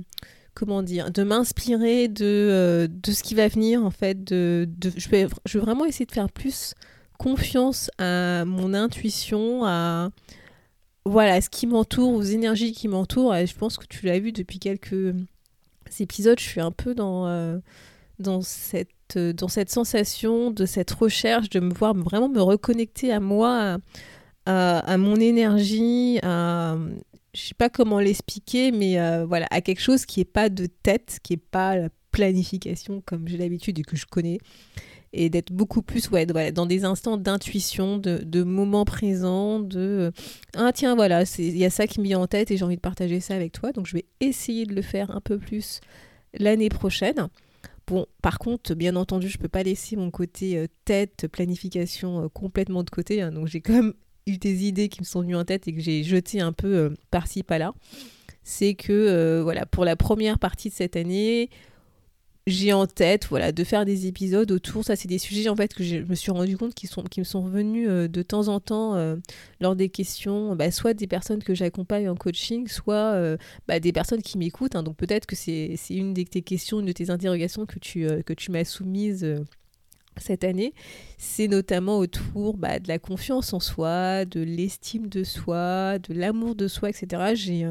comment 0.54 0.82
dire, 0.82 1.10
de 1.10 1.22
m'inspirer 1.22 2.08
de, 2.08 2.24
euh, 2.24 2.86
de 2.86 3.12
ce 3.12 3.22
qui 3.22 3.34
va 3.34 3.48
venir 3.48 3.82
en 3.82 3.90
fait. 3.90 4.22
De, 4.22 4.68
je, 4.96 5.08
vais, 5.08 5.26
je 5.46 5.58
vais 5.58 5.64
vraiment 5.64 5.86
essayer 5.86 6.04
de 6.04 6.12
faire 6.12 6.30
plus 6.30 6.74
confiance 7.18 7.90
à 7.96 8.44
mon 8.44 8.74
intuition, 8.74 9.64
à 9.64 10.10
voilà, 11.04 11.40
ce 11.40 11.50
qui 11.50 11.66
m'entoure, 11.66 12.14
aux 12.14 12.22
énergies 12.22 12.72
qui 12.72 12.88
m'entourent. 12.88 13.34
Je 13.34 13.54
pense 13.54 13.76
que 13.76 13.86
tu 13.86 14.06
l'as 14.06 14.18
vu 14.18 14.32
depuis 14.32 14.58
quelques 14.58 15.14
épisodes, 16.00 16.38
je 16.38 16.44
suis 16.44 16.60
un 16.60 16.70
peu 16.70 16.94
dans, 16.94 17.26
euh, 17.26 17.58
dans, 18.18 18.40
cette, 18.42 18.90
sensation, 19.68 20.50
de 20.50 20.64
cette 20.64 20.90
recherche, 20.90 21.50
de 21.50 21.60
me 21.60 21.74
voir 21.74 21.94
vraiment 21.94 22.28
me 22.28 22.40
reconnecter 22.40 23.12
à 23.12 23.20
moi, 23.20 23.78
à, 24.46 24.96
mon 24.96 25.16
énergie, 25.16 26.18
à, 26.22 26.76
je 27.34 27.40
sais 27.40 27.54
pas 27.54 27.68
comment 27.68 27.98
l'expliquer, 27.98 28.72
mais 28.72 29.00
euh, 29.00 29.24
voilà, 29.26 29.46
à 29.50 29.60
quelque 29.60 29.80
chose 29.80 30.06
qui 30.06 30.20
n'est 30.20 30.24
pas 30.24 30.48
de 30.48 30.66
tête, 30.66 31.18
qui 31.22 31.34
n'est 31.34 31.42
pas 31.50 31.76
la 31.76 31.88
planification 32.10 33.02
comme 33.06 33.26
j'ai 33.26 33.38
l'habitude 33.38 33.78
et 33.78 33.82
que 33.82 33.96
je 33.96 34.06
connais 34.06 34.38
et 35.12 35.28
d'être 35.28 35.52
beaucoup 35.52 35.82
plus 35.82 36.08
ouais, 36.10 36.26
dans 36.26 36.66
des 36.66 36.84
instants 36.84 37.16
d'intuition, 37.16 37.98
de, 37.98 38.22
de 38.24 38.42
moments 38.42 38.84
présents, 38.84 39.60
de 39.60 40.12
ah 40.56 40.72
tiens 40.72 40.94
voilà, 40.94 41.24
il 41.38 41.56
y 41.56 41.64
a 41.64 41.70
ça 41.70 41.86
qui 41.86 42.00
me 42.00 42.04
vient 42.04 42.20
en 42.20 42.26
tête 42.26 42.50
et 42.50 42.56
j'ai 42.56 42.64
envie 42.64 42.76
de 42.76 42.80
partager 42.80 43.20
ça 43.20 43.34
avec 43.34 43.52
toi. 43.52 43.72
Donc 43.72 43.86
je 43.86 43.94
vais 43.94 44.06
essayer 44.20 44.64
de 44.64 44.74
le 44.74 44.82
faire 44.82 45.10
un 45.10 45.20
peu 45.20 45.38
plus 45.38 45.80
l'année 46.34 46.68
prochaine. 46.68 47.28
Bon, 47.86 48.06
par 48.22 48.38
contre, 48.38 48.74
bien 48.74 48.96
entendu, 48.96 49.28
je 49.28 49.38
peux 49.38 49.48
pas 49.48 49.62
laisser 49.62 49.96
mon 49.96 50.10
côté 50.10 50.56
euh, 50.56 50.66
tête, 50.84 51.26
planification 51.30 52.24
euh, 52.24 52.28
complètement 52.28 52.84
de 52.84 52.90
côté. 52.90 53.20
Hein. 53.20 53.32
donc 53.32 53.48
j'ai 53.48 53.60
quand 53.60 53.72
même 53.72 53.92
eu 54.26 54.38
des 54.38 54.66
idées 54.66 54.88
qui 54.88 55.00
me 55.00 55.04
sont 55.04 55.20
venues 55.20 55.36
en 55.36 55.44
tête 55.44 55.66
et 55.66 55.74
que 55.74 55.80
j'ai 55.80 56.04
jeté 56.04 56.40
un 56.40 56.52
peu 56.52 56.74
euh, 56.74 56.90
par-ci 57.10 57.42
par-là. 57.42 57.74
C'est 58.44 58.74
que 58.74 59.40
voilà, 59.42 59.66
pour 59.66 59.84
la 59.84 59.94
première 59.94 60.36
partie 60.36 60.68
de 60.68 60.74
cette 60.74 60.96
année, 60.96 61.48
j'ai 62.46 62.72
en 62.72 62.86
tête 62.86 63.26
voilà 63.28 63.52
de 63.52 63.62
faire 63.62 63.84
des 63.84 64.06
épisodes 64.06 64.50
autour 64.50 64.84
ça 64.84 64.96
c'est 64.96 65.06
des 65.06 65.18
sujets 65.18 65.48
en 65.48 65.54
fait 65.54 65.72
que 65.74 65.84
je 65.84 65.98
me 65.98 66.14
suis 66.14 66.32
rendu 66.32 66.56
compte 66.56 66.74
qui 66.74 66.88
sont 66.88 67.04
me 67.16 67.24
sont 67.24 67.42
revenus 67.42 67.88
euh, 67.88 68.08
de 68.08 68.22
temps 68.22 68.48
en 68.48 68.58
temps 68.58 68.96
euh, 68.96 69.16
lors 69.60 69.76
des 69.76 69.88
questions 69.88 70.56
bah, 70.56 70.72
soit 70.72 70.94
des 70.94 71.06
personnes 71.06 71.42
que 71.42 71.54
j'accompagne 71.54 72.08
en 72.08 72.16
coaching 72.16 72.66
soit 72.66 72.94
euh, 72.94 73.36
bah, 73.68 73.78
des 73.78 73.92
personnes 73.92 74.22
qui 74.22 74.38
m'écoutent 74.38 74.74
hein. 74.74 74.82
donc 74.82 74.96
peut-être 74.96 75.26
que 75.26 75.36
c'est 75.36 75.76
une 75.90 76.14
de 76.14 76.22
tes 76.22 76.42
questions 76.42 76.80
une 76.80 76.86
de 76.86 76.92
tes 76.92 77.10
interrogations 77.10 77.64
que 77.64 77.78
tu 77.78 78.08
que 78.24 78.32
tu 78.32 78.50
m'as 78.50 78.64
soumise 78.64 79.36
cette 80.18 80.44
année, 80.44 80.74
c'est 81.16 81.48
notamment 81.48 81.96
autour 81.96 82.58
bah, 82.58 82.78
de 82.78 82.86
la 82.86 82.98
confiance 82.98 83.54
en 83.54 83.60
soi, 83.60 84.26
de 84.26 84.42
l'estime 84.42 85.08
de 85.08 85.24
soi, 85.24 85.98
de 85.98 86.12
l'amour 86.12 86.54
de 86.54 86.68
soi, 86.68 86.90
etc. 86.90 87.32
J'ai 87.34 87.66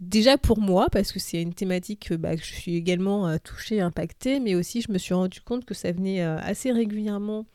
déjà 0.00 0.38
pour 0.38 0.58
moi, 0.58 0.88
parce 0.90 1.12
que 1.12 1.18
c'est 1.18 1.40
une 1.40 1.54
thématique 1.54 2.12
bah, 2.14 2.36
que 2.36 2.42
je 2.42 2.52
suis 2.52 2.74
également 2.74 3.28
euh, 3.28 3.36
touchée, 3.42 3.80
impactée, 3.80 4.40
mais 4.40 4.54
aussi 4.54 4.80
je 4.80 4.90
me 4.90 4.98
suis 4.98 5.14
rendu 5.14 5.40
compte 5.40 5.64
que 5.64 5.74
ça 5.74 5.92
venait 5.92 6.22
euh, 6.22 6.38
assez 6.38 6.72
régulièrement 6.72 7.46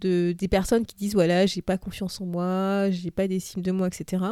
de, 0.00 0.34
des 0.36 0.48
personnes 0.48 0.84
qui 0.84 0.96
disent 0.96 1.14
voilà, 1.14 1.46
j'ai 1.46 1.62
pas 1.62 1.78
confiance 1.78 2.20
en 2.20 2.26
moi, 2.26 2.90
j'ai 2.90 3.10
pas 3.10 3.28
d'estime 3.28 3.62
de 3.62 3.70
moi, 3.70 3.86
etc. 3.86 4.24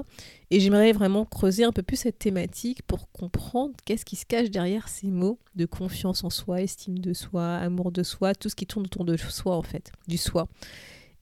Et 0.50 0.59
j'aimerais 0.59 0.93
vraiment 0.93 1.25
creuser 1.25 1.64
un 1.64 1.73
peu 1.73 1.83
plus 1.83 1.97
cette 1.97 2.19
thématique 2.19 2.83
pour 2.83 3.11
comprendre 3.12 3.75
qu'est-ce 3.85 4.05
qui 4.05 4.17
se 4.17 4.26
cache 4.26 4.50
derrière 4.50 4.88
ces 4.88 5.09
mots 5.09 5.38
de 5.55 5.67
confiance 5.67 6.25
en 6.25 6.31
soi, 6.31 6.62
estime 6.62 6.99
de 6.99 7.12
soi, 7.12 7.57
amour 7.57 7.93
de 7.93 8.02
soi, 8.02 8.35
tout 8.35 8.49
ce 8.49 8.57
qui 8.57 8.67
tourne 8.67 8.87
autour 8.87 9.05
de 9.05 9.17
soi 9.17 9.57
en 9.57 9.62
fait, 9.62 9.93
du 10.09 10.17
soi. 10.17 10.49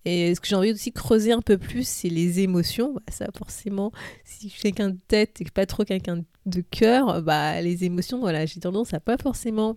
Et 0.04 0.34
ce 0.34 0.40
que 0.40 0.46
j'ai 0.46 0.56
envie 0.56 0.72
aussi 0.72 0.92
creuser 0.92 1.32
un 1.32 1.42
peu 1.42 1.58
plus, 1.58 1.86
c'est 1.86 2.08
les 2.08 2.40
émotions. 2.40 2.94
Bah, 2.94 3.02
ça, 3.08 3.26
forcément, 3.36 3.92
si 4.24 4.48
je 4.48 4.54
suis 4.54 4.62
quelqu'un 4.62 4.90
de 4.90 4.98
tête 5.08 5.40
et 5.40 5.44
pas 5.44 5.66
trop 5.66 5.84
quelqu'un 5.84 6.22
de 6.46 6.60
cœur, 6.60 7.22
bah, 7.22 7.60
les 7.60 7.84
émotions, 7.84 8.20
voilà, 8.20 8.46
j'ai 8.46 8.60
tendance 8.60 8.94
à 8.94 9.00
pas 9.00 9.16
forcément 9.18 9.76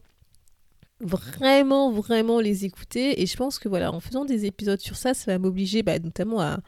vraiment, 1.01 1.92
vraiment 1.92 2.40
les 2.40 2.66
écouter. 2.66 3.22
Et 3.22 3.25
je 3.25 3.36
pense 3.36 3.60
que 3.60 3.68
voilà, 3.68 3.92
en 3.92 4.00
faisant 4.00 4.25
des 4.25 4.46
épisodes 4.46 4.80
sur 4.80 4.96
ça, 4.96 5.13
ça 5.13 5.32
va 5.32 5.40
m'obliger 5.40 5.84
bah, 5.84 6.00
notamment 6.00 6.40
à, 6.40 6.60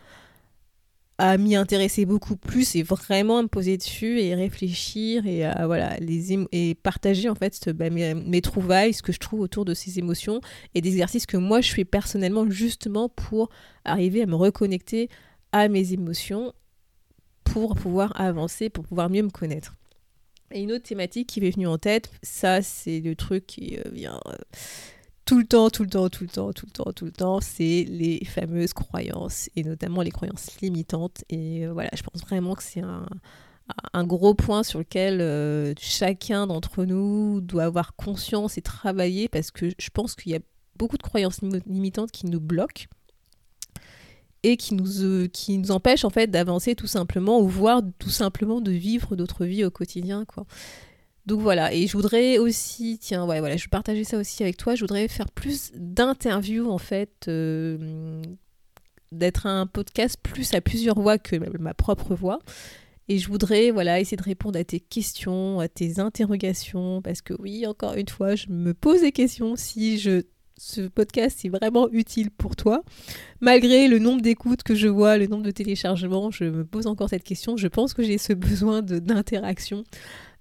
à 1.18 1.38
m'y 1.38 1.56
intéresser 1.56 2.06
beaucoup 2.06 2.36
plus 2.36 2.76
et 2.76 2.84
vraiment 2.84 3.38
à 3.38 3.44
me 3.44 3.48
poser 3.48 3.78
dessus 3.78 4.20
et 4.20 4.34
réfléchir 4.34 5.28
et 5.28 5.46
à, 5.46 5.68
voilà 5.68 5.96
les 5.98 6.34
et 6.52 6.76
partager 6.76 7.30
en 7.30 7.36
fait 7.36 7.70
bah, 7.70 7.90
mes, 7.90 8.42
trouvailles, 8.42 8.94
ce 8.94 9.04
que 9.04 9.12
je 9.12 9.20
trouve 9.20 9.42
autour 9.42 9.64
de 9.64 9.74
ces 9.74 10.00
émotions 10.00 10.42
et 10.74 10.82
des 10.82 10.90
exercices 10.90 11.26
que 11.26 11.38
moi 11.38 11.62
je 11.62 11.72
fais 11.72 11.86
personnellement 11.86 12.50
justement 12.50 13.10
pour 13.10 13.50
arriver 13.86 14.24
à 14.24 14.26
me 14.26 14.36
reconnecter 14.36 15.10
à 15.52 15.68
mes 15.68 15.94
émotions 15.94 16.54
pour 17.44 17.76
pouvoir 17.76 18.20
avancer, 18.20 18.70
pour 18.70 18.86
pouvoir 18.86 19.10
mieux 19.10 19.22
me 19.22 19.30
connaître. 19.30 19.76
Et 20.52 20.62
une 20.62 20.72
autre 20.72 20.84
thématique 20.84 21.30
qui 21.30 21.42
m'est 21.42 21.52
venue 21.52 21.68
en 21.68 21.78
tête, 21.78 22.12
ça 22.24 22.62
c'est 22.62 23.00
le 23.02 23.16
truc 23.16 23.46
qui 23.46 23.78
euh, 23.78 23.90
vient 23.92 24.20
euh, 24.28 24.36
tout 25.26 25.38
le 25.38 25.46
temps, 25.46 25.70
tout 25.70 25.84
le 25.84 25.90
temps, 25.90 26.10
tout 26.10 26.24
le 26.24 26.30
temps, 26.30 26.54
tout 26.54 26.66
le 26.66 26.72
temps, 26.72 26.92
tout 26.94 27.06
le 27.06 27.12
temps, 27.12 27.40
c'est 27.42 27.86
les 27.88 28.24
fameuses 28.26 28.74
croyances, 28.74 29.50
et 29.56 29.64
notamment 29.64 30.02
les 30.02 30.12
croyances 30.12 30.60
limitantes. 30.62 31.24
Et 31.30 31.66
euh, 31.66 31.74
voilà, 31.74 31.90
je 31.96 32.04
pense 32.04 32.22
vraiment 32.22 32.56
que 32.56 32.64
c'est 32.64 32.82
un, 32.82 34.04
gros 34.04 34.34
point 34.34 34.64
sur 34.64 34.80
lequel 34.80 35.76
chacun 35.80 36.48
d'entre 36.48 36.84
nous 36.84 37.40
doit 37.42 37.64
avoir 37.64 37.96
conscience 37.96 38.58
et 38.58 38.62
travailler, 38.62 39.30
parce 39.30 39.52
que 39.52 39.72
je 39.78 39.90
pense 39.90 40.16
qu'il 40.16 40.34
y 40.34 40.36
a 40.36 40.40
beaucoup 40.76 40.98
de 40.98 41.04
croyances 41.04 41.42
limitantes 41.42 42.12
qui 42.12 42.26
nous 42.26 42.42
bloquent 42.42 42.86
et 44.44 44.58
qui 44.58 44.76
nous, 44.76 45.02
euh, 45.02 45.28
qui 45.28 45.58
nous 45.58 45.72
empêche 45.72 46.04
en 46.04 46.10
fait 46.10 46.28
d'avancer 46.28 46.76
tout 46.76 46.88
simplement 46.88 47.40
ou 47.40 47.48
voire 47.48 47.82
tout 47.98 48.10
simplement 48.10 48.62
de 48.62 48.72
vivre 48.72 49.16
notre 49.16 49.46
vie 49.46 49.64
au 49.64 49.72
quotidien 49.72 50.26
quoi. 50.26 50.46
Donc 51.26 51.40
voilà, 51.40 51.74
et 51.74 51.88
je 51.88 51.94
voudrais 51.94 52.38
aussi, 52.38 52.98
tiens, 53.00 53.26
ouais, 53.26 53.40
voilà, 53.40 53.56
je 53.56 53.64
vais 53.64 53.70
partager 53.70 54.04
ça 54.04 54.18
aussi 54.18 54.44
avec 54.44 54.58
toi. 54.58 54.76
Je 54.76 54.82
voudrais 54.82 55.08
faire 55.08 55.32
plus 55.32 55.72
d'interviews 55.74 56.70
en 56.70 56.78
fait, 56.78 57.26
euh, 57.30 58.22
d'être 59.14 59.46
un 59.46 59.66
podcast 59.66 60.18
plus 60.22 60.54
à 60.54 60.60
plusieurs 60.60 61.00
voix 61.00 61.18
que 61.18 61.38
ma 61.58 61.74
propre 61.74 62.14
voix. 62.14 62.40
Et 63.10 63.18
je 63.20 63.28
voudrais 63.28 63.72
voilà 63.72 64.00
essayer 64.00 64.18
de 64.18 64.24
répondre 64.24 64.58
à 64.60 64.64
tes 64.64 64.80
questions, 64.80 65.60
à 65.60 65.68
tes 65.68 66.00
interrogations, 66.00 67.02
parce 67.02 67.22
que 67.22 67.34
oui, 67.40 67.66
encore 67.68 67.94
une 67.96 68.08
fois, 68.08 68.36
je 68.36 68.48
me 68.50 68.74
pose 68.74 69.02
des 69.02 69.12
questions 69.12 69.56
si 69.56 70.00
je 70.00 70.24
ce 70.58 70.82
podcast 70.82 71.44
est 71.46 71.50
vraiment 71.50 71.90
utile 71.92 72.30
pour 72.30 72.56
toi. 72.56 72.84
Malgré 73.42 73.88
le 73.88 74.00
nombre 74.00 74.22
d'écoutes 74.22 74.64
que 74.64 74.76
je 74.76 74.88
vois, 74.88 75.18
le 75.18 75.28
nombre 75.28 75.44
de 75.44 75.52
téléchargements, 75.52 76.32
je 76.32 76.46
me 76.46 76.64
pose 76.64 76.88
encore 76.88 77.10
cette 77.10 77.24
question. 77.24 77.58
Je 77.58 77.68
pense 77.68 77.94
que 77.94 78.04
j'ai 78.04 78.18
ce 78.18 78.34
besoin 78.34 78.82
d'interaction 78.82 79.84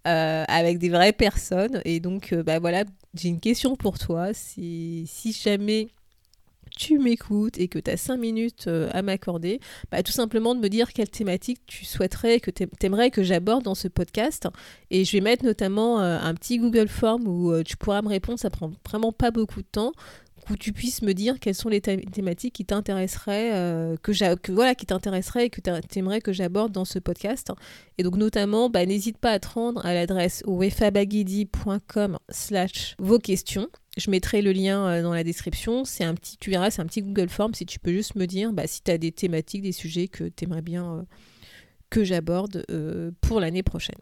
euh, 0.07 0.45
avec 0.49 0.79
des 0.79 0.89
vraies 0.89 1.13
personnes. 1.13 1.81
Et 1.85 2.01
donc, 2.01 2.33
euh, 2.33 2.43
bah 2.43 2.59
voilà, 2.59 2.85
j'ai 3.15 3.29
une 3.29 3.41
question 3.41 3.77
pour 3.77 3.99
toi. 3.99 4.35
Si, 4.35 5.05
si 5.07 5.33
jamais 5.33 5.89
tu 6.77 6.99
m'écoutes 6.99 7.59
et 7.59 7.69
que 7.69 7.79
tu 7.79 7.91
as 7.91 7.97
5 7.97 8.17
minutes 8.17 8.65
euh, 8.67 8.89
à 8.93 9.03
m'accorder, 9.03 9.61
bah, 9.91 10.03
tout 10.03 10.13
simplement 10.13 10.55
de 10.55 10.61
me 10.61 10.69
dire 10.69 10.93
quelle 10.93 11.11
thématique 11.11 11.61
tu 11.67 11.85
souhaiterais, 11.85 12.41
que 12.41 12.51
tu 12.51 12.67
aimerais 12.83 13.11
que 13.11 13.23
j'aborde 13.23 13.63
dans 13.63 13.75
ce 13.75 13.89
podcast. 13.89 14.49
Et 14.91 15.05
je 15.05 15.13
vais 15.13 15.21
mettre 15.21 15.45
notamment 15.45 16.01
un 16.01 16.35
petit 16.35 16.59
Google 16.59 16.89
Form 16.89 17.29
où 17.29 17.63
tu 17.63 17.77
pourras 17.77 18.03
me 18.03 18.09
répondre, 18.09 18.39
ça 18.39 18.51
prend 18.51 18.73
vraiment 18.89 19.13
pas 19.13 19.31
beaucoup 19.31 19.63
de 19.63 19.69
temps 19.71 19.93
où 20.51 20.57
tu 20.57 20.73
puisses 20.73 21.03
me 21.03 21.13
dire 21.13 21.39
quelles 21.39 21.55
sont 21.55 21.69
les 21.69 21.81
thématiques 21.81 22.55
qui 22.55 22.65
t'intéresseraient, 22.65 23.97
que, 24.03 24.53
voilà, 24.53 24.75
qui 24.75 24.87
t'intéresseraient 24.87 25.47
et 25.47 25.51
que 25.51 25.61
que 26.21 26.33
j'aborde 26.33 26.73
dans 26.73 26.85
ce 26.85 26.99
podcast. 26.99 27.53
Et 27.99 28.03
donc 28.03 28.17
notamment, 28.17 28.69
bah, 28.69 28.85
n'hésite 28.85 29.19
pas 29.19 29.31
à 29.31 29.39
te 29.39 29.49
rendre 29.49 29.85
à 29.87 29.95
l'adresse 29.95 30.43
wefabagidi.com 30.47 32.19
slash 32.29 32.97
vos 32.99 33.19
questions. 33.19 33.69
Je 33.99 34.11
mettrai 34.11 34.41
le 34.41 34.53
lien 34.53 34.87
euh, 34.87 35.03
dans 35.03 35.13
la 35.13 35.23
description. 35.23 35.85
C'est 35.85 36.05
un 36.05 36.15
petit, 36.15 36.39
tu 36.39 36.51
verras, 36.51 36.71
c'est 36.71 36.81
un 36.81 36.87
petit 36.87 37.03
Google 37.03 37.29
Form 37.29 37.55
si 37.55 37.67
tu 37.67 37.79
peux 37.79 37.93
juste 37.93 38.15
me 38.15 38.27
dire 38.27 38.53
bah, 38.53 38.67
si 38.67 38.83
tu 38.83 38.91
as 38.91 38.99
des 38.99 39.13
thématiques, 39.13 39.63
des 39.63 39.73
sujets 39.73 40.09
que 40.09 40.25
tu 40.25 40.45
aimerais 40.45 40.63
bien 40.63 40.95
euh, 40.95 41.03
que 41.91 42.05
j'aborde 42.05 42.65
euh, 42.71 43.11
pour 43.21 43.39
l'année 43.41 43.63
prochaine. 43.63 43.99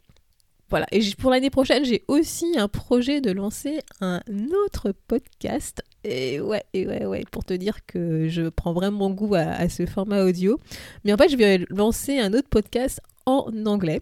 Voilà, 0.69 0.87
et 0.93 1.01
pour 1.19 1.33
l'année 1.33 1.51
prochaine, 1.51 1.85
j'ai 1.85 2.05
aussi 2.07 2.57
un 2.57 2.69
projet 2.69 3.21
de 3.21 3.33
lancer 3.33 3.81
un 4.01 4.21
autre 4.65 4.93
podcast. 5.09 5.83
Et 6.05 6.41
ouais, 6.41 6.63
et 6.73 6.87
ouais, 6.87 7.05
ouais, 7.05 7.25
pour 7.31 7.45
te 7.45 7.53
dire 7.53 7.85
que 7.87 8.29
je 8.29 8.49
prends 8.49 8.73
vraiment 8.73 9.11
goût 9.11 9.35
à, 9.35 9.69
ce 9.69 9.85
format 9.87 10.25
audio. 10.25 10.59
Mais 11.05 11.13
en 11.13 11.17
fait, 11.17 11.29
je 11.29 11.37
vais 11.37 11.67
lancer 11.69 12.19
un 12.19 12.33
autre 12.33 12.49
podcast 12.49 13.01
en 13.27 13.51
anglais 13.67 14.01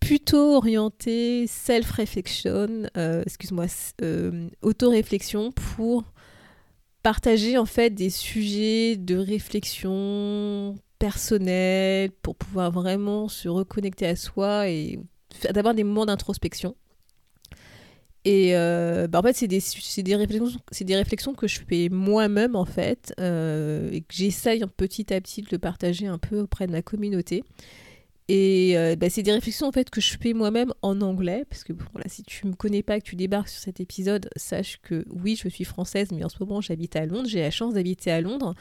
plutôt 0.00 0.54
orienté 0.56 1.46
self-reflection, 1.48 2.88
euh, 2.96 3.22
excuse-moi, 3.26 3.66
euh, 4.02 4.48
auto-réflexion 4.62 5.50
pour 5.50 6.04
partager 7.02 7.58
en 7.58 7.66
fait 7.66 7.90
des 7.90 8.10
sujets 8.10 8.96
de 8.96 9.16
réflexion 9.16 10.76
personnelle 10.98 12.10
pour 12.22 12.36
pouvoir 12.36 12.70
vraiment 12.70 13.28
se 13.28 13.48
reconnecter 13.48 14.06
à 14.06 14.16
soi 14.16 14.68
et 14.68 14.98
d'avoir 15.52 15.74
des 15.74 15.84
moments 15.84 16.06
d'introspection. 16.06 16.74
Et 18.30 18.54
euh, 18.54 19.08
bah, 19.08 19.20
en 19.20 19.22
fait, 19.22 19.32
c'est 19.32 19.48
des, 19.48 20.16
réflexions, 20.96 21.32
que 21.32 21.48
je 21.48 21.60
fais 21.66 21.88
moi-même 21.88 22.56
en 22.56 22.66
fait 22.66 23.14
et 23.18 24.00
que 24.02 24.14
j'essaye 24.14 24.62
petit 24.76 25.14
à 25.14 25.20
petit 25.20 25.40
de 25.40 25.56
partager 25.56 26.06
un 26.06 26.18
peu 26.18 26.40
auprès 26.40 26.66
de 26.66 26.72
ma 26.72 26.82
communauté. 26.82 27.42
Et 28.28 28.76
euh, 28.76 28.94
bah, 28.94 29.08
c'est 29.08 29.22
des 29.22 29.32
réflexions 29.32 29.66
en 29.66 29.72
fait 29.72 29.88
que 29.88 30.02
je 30.02 30.18
fais 30.20 30.34
moi-même 30.34 30.72
en 30.82 31.00
anglais, 31.00 31.44
parce 31.48 31.64
que 31.64 31.72
si 32.06 32.22
tu 32.22 32.46
me 32.46 32.52
connais 32.52 32.82
pas, 32.82 33.00
que 33.00 33.04
tu 33.04 33.16
débarques 33.16 33.48
sur 33.48 33.62
cet 33.62 33.80
épisode, 33.80 34.28
sache 34.36 34.78
que 34.82 35.06
oui, 35.08 35.34
je 35.42 35.48
suis 35.48 35.64
française, 35.64 36.08
mais 36.12 36.22
en 36.24 36.28
ce 36.28 36.36
moment 36.40 36.60
j'habite 36.60 36.94
à 36.96 37.06
Londres, 37.06 37.26
j'ai 37.26 37.40
la 37.40 37.50
chance 37.50 37.72
d'habiter 37.72 38.10
à 38.10 38.20
Londres. 38.20 38.54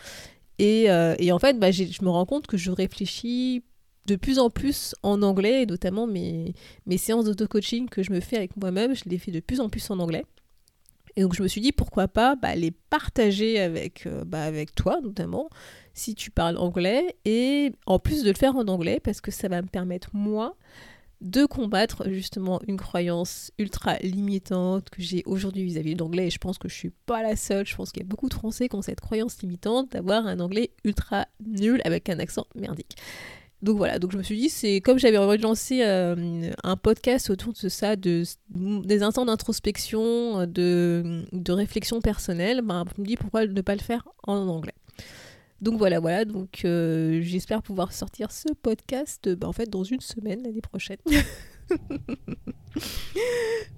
Et, 0.58 0.90
euh, 0.90 1.16
et 1.20 1.34
en 1.34 1.40
fait, 1.40 1.60
bah, 1.60 1.72
je 1.72 1.84
me 2.02 2.10
rends 2.10 2.26
compte 2.26 2.48
que 2.48 2.56
je 2.56 2.72
réfléchis 2.72 3.64
de 4.08 4.16
plus 4.16 4.40
en 4.40 4.50
plus 4.50 4.96
en 5.04 5.22
anglais, 5.22 5.64
et 5.64 5.66
notamment 5.66 6.08
mes, 6.08 6.54
séances 6.98 7.26
d'auto-coaching 7.26 7.90
que 7.90 8.02
je 8.02 8.12
me 8.12 8.22
fais 8.22 8.38
avec 8.38 8.56
moi-même, 8.58 8.96
je 8.96 9.04
les 9.06 9.18
fais 9.18 9.32
de 9.32 9.42
plus 9.42 9.60
en 9.60 9.70
plus 9.70 9.90
en 9.92 10.00
anglais. 10.00 10.26
Et 11.16 11.22
donc 11.22 11.36
je 11.36 11.42
me 11.42 11.48
suis 11.48 11.62
dit 11.62 11.72
pourquoi 11.72 12.08
pas 12.08 12.36
bah, 12.36 12.56
les 12.56 12.72
partager 12.72 13.60
avec, 13.60 14.06
euh, 14.06 14.24
bah, 14.24 14.44
avec 14.44 14.76
toi 14.76 15.02
notamment 15.02 15.50
si 15.96 16.14
tu 16.14 16.30
parles 16.30 16.58
anglais 16.58 17.16
et 17.26 17.72
en 17.88 17.98
plus 17.98 18.22
de 18.22 18.30
le 18.30 18.36
faire 18.36 18.56
en 18.56 18.68
anglais 18.68 19.00
parce 19.04 19.20
que 19.20 19.32
ça 19.32 19.48
va 19.48 19.64
me 19.64 19.68
permettre 19.68 20.12
moi 20.14 20.56
de 21.22 21.46
combattre 21.46 22.08
justement 22.12 22.62
une 22.68 22.78
croyance 22.78 23.52
ultra 23.58 23.98
limitante 24.04 24.92
que 24.92 25.02
j'ai 25.02 25.24
aujourd'hui 25.26 25.64
vis-à-vis 25.64 25.96
de 25.96 26.00
l'anglais 26.00 26.28
et 26.28 26.30
je 26.30 26.38
pense 26.38 26.60
que 26.60 26.70
je 26.70 26.76
suis 26.76 26.92
pas 27.08 27.24
la 27.24 27.36
seule, 27.36 27.66
je 27.66 27.76
pense 27.76 27.92
qu'il 27.92 28.04
y 28.04 28.06
a 28.06 28.08
beaucoup 28.08 28.30
de 28.30 28.36
Français 28.36 28.70
qui 28.70 28.76
ont 28.76 28.84
cette 28.84 29.02
croyance 29.02 29.42
limitante 29.42 29.92
d'avoir 29.92 30.28
un 30.28 30.40
anglais 30.40 30.70
ultra 30.84 31.26
nul 31.44 31.82
avec 31.84 32.10
un 32.10 32.20
accent 32.20 32.46
merdique. 32.54 32.96
Donc 33.64 33.78
voilà, 33.78 33.98
donc 33.98 34.12
je 34.12 34.18
me 34.18 34.24
suis 34.24 34.38
dit, 34.38 34.50
c'est 34.50 34.82
comme 34.82 35.00
j'avais 35.00 35.18
envie 35.18 35.38
de 35.38 35.42
lancer 35.42 35.82
euh, 35.84 36.52
un 36.64 36.78
podcast 36.78 37.32
autour 37.32 37.54
de 37.54 37.70
ça, 37.70 37.96
de, 37.96 38.24
des 38.50 39.02
instants 39.02 39.26
d'introspection, 39.26 40.46
de, 40.46 41.26
de 41.32 41.52
réflexion 41.52 42.00
personnelle, 42.00 42.62
ben, 42.62 42.86
je 42.96 43.02
me 43.02 43.08
dis 43.08 43.18
pourquoi 43.18 43.48
ne 43.48 43.62
pas 43.62 43.74
le 43.74 43.82
faire 43.82 44.08
en 44.28 44.48
anglais? 44.48 44.76
Donc 45.60 45.80
voilà, 45.80 46.00
voilà, 46.00 46.24
donc 46.24 46.62
euh, 46.66 47.20
j'espère 47.24 47.64
pouvoir 47.64 47.94
sortir 47.94 48.32
ce 48.32 48.50
podcast 48.62 49.28
ben, 49.28 49.48
en 49.48 49.54
fait 49.54 49.68
dans 49.68 49.84
une 49.84 50.02
semaine 50.02 50.44
l'année 50.44 50.62
prochaine. 50.62 50.98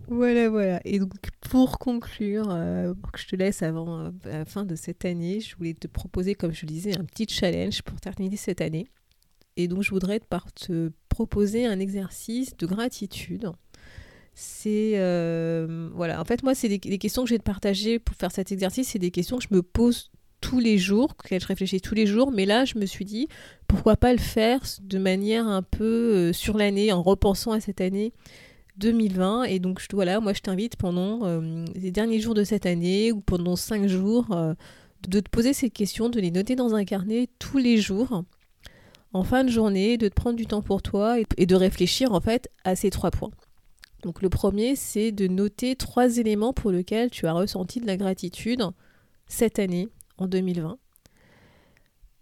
voilà, 0.09 0.49
voilà. 0.49 0.81
Et 0.83 0.99
donc 0.99 1.13
pour 1.39 1.79
conclure, 1.79 2.49
euh, 2.49 2.93
que 3.13 3.19
je 3.19 3.27
te 3.27 3.35
laisse 3.37 3.63
avant 3.63 4.11
la 4.25 4.43
fin 4.43 4.65
de 4.65 4.75
cette 4.75 5.05
année, 5.05 5.39
je 5.39 5.55
voulais 5.55 5.73
te 5.73 5.87
proposer, 5.87 6.35
comme 6.35 6.51
je 6.51 6.65
le 6.65 6.71
disais, 6.71 6.99
un 6.99 7.05
petit 7.05 7.27
challenge 7.29 7.81
pour 7.81 7.97
terminer 8.01 8.35
cette 8.35 8.59
année. 8.59 8.89
Et 9.59 9.67
donc, 9.67 9.83
je 9.83 9.89
voudrais 9.89 10.21
te 10.55 10.89
proposer 11.09 11.65
un 11.65 11.81
exercice 11.81 12.55
de 12.55 12.65
gratitude. 12.65 13.51
C'est. 14.33 14.93
Euh, 14.95 15.89
voilà, 15.93 16.21
en 16.21 16.23
fait, 16.23 16.43
moi, 16.43 16.55
c'est 16.55 16.69
des, 16.69 16.79
questions 16.97 17.23
que 17.23 17.29
j'ai 17.29 17.37
de 17.37 17.43
partager 17.43 17.99
pour 17.99 18.15
faire 18.15 18.31
cet 18.31 18.53
exercice. 18.53 18.87
C'est 18.87 18.99
des 18.99 19.11
questions 19.11 19.37
que 19.37 19.43
je 19.43 19.53
me 19.53 19.61
pose 19.61 20.11
tous 20.39 20.59
les 20.59 20.77
jours, 20.77 21.17
que 21.17 21.37
je 21.37 21.45
réfléchis 21.45 21.81
tous 21.81 21.93
les 21.93 22.07
jours. 22.07 22.31
Mais 22.31 22.45
là, 22.45 22.63
je 22.63 22.77
me 22.77 22.85
suis 22.85 23.03
dit, 23.03 23.27
pourquoi 23.67 23.97
pas 23.97 24.13
le 24.13 24.19
faire 24.19 24.61
de 24.81 24.97
manière 24.97 25.45
un 25.45 25.61
peu 25.61 25.83
euh, 26.29 26.33
sur 26.33 26.57
l'année, 26.57 26.93
en 26.93 27.03
repensant 27.03 27.51
à 27.51 27.59
cette 27.59 27.81
année 27.81 28.13
2020. 28.77 29.43
Et 29.43 29.59
donc, 29.59 29.85
voilà, 29.91 30.21
moi, 30.21 30.31
je 30.31 30.39
t'invite 30.39 30.77
pendant 30.77 31.25
euh, 31.25 31.65
les 31.75 31.91
derniers 31.91 32.21
jours 32.21 32.33
de 32.33 32.45
cette 32.45 32.65
année 32.65 33.11
ou 33.11 33.19
pendant 33.19 33.57
cinq 33.57 33.87
jours 33.87 34.27
de 35.09 35.19
te 35.19 35.29
poser 35.29 35.51
ces 35.51 35.69
questions, 35.69 36.07
de 36.07 36.21
les 36.21 36.31
noter 36.31 36.55
dans 36.55 36.75
un 36.75 36.85
carnet 36.85 37.27
tous 37.39 37.57
les 37.57 37.75
jours, 37.75 38.23
en 39.13 39.23
fin 39.23 39.43
de 39.43 39.49
journée, 39.49 39.97
de 39.97 40.07
te 40.07 40.13
prendre 40.13 40.35
du 40.35 40.45
temps 40.45 40.61
pour 40.61 40.81
toi 40.81 41.17
et 41.37 41.45
de 41.45 41.55
réfléchir 41.55 42.13
en 42.13 42.21
fait 42.21 42.49
à 42.63 42.75
ces 42.75 42.89
trois 42.89 43.11
points. 43.11 43.31
Donc 44.03 44.21
le 44.21 44.29
premier, 44.29 44.75
c'est 44.75 45.11
de 45.11 45.27
noter 45.27 45.75
trois 45.75 46.17
éléments 46.17 46.53
pour 46.53 46.71
lesquels 46.71 47.09
tu 47.09 47.27
as 47.27 47.33
ressenti 47.33 47.79
de 47.79 47.87
la 47.87 47.97
gratitude 47.97 48.63
cette 49.27 49.59
année, 49.59 49.89
en 50.17 50.27
2020. 50.27 50.77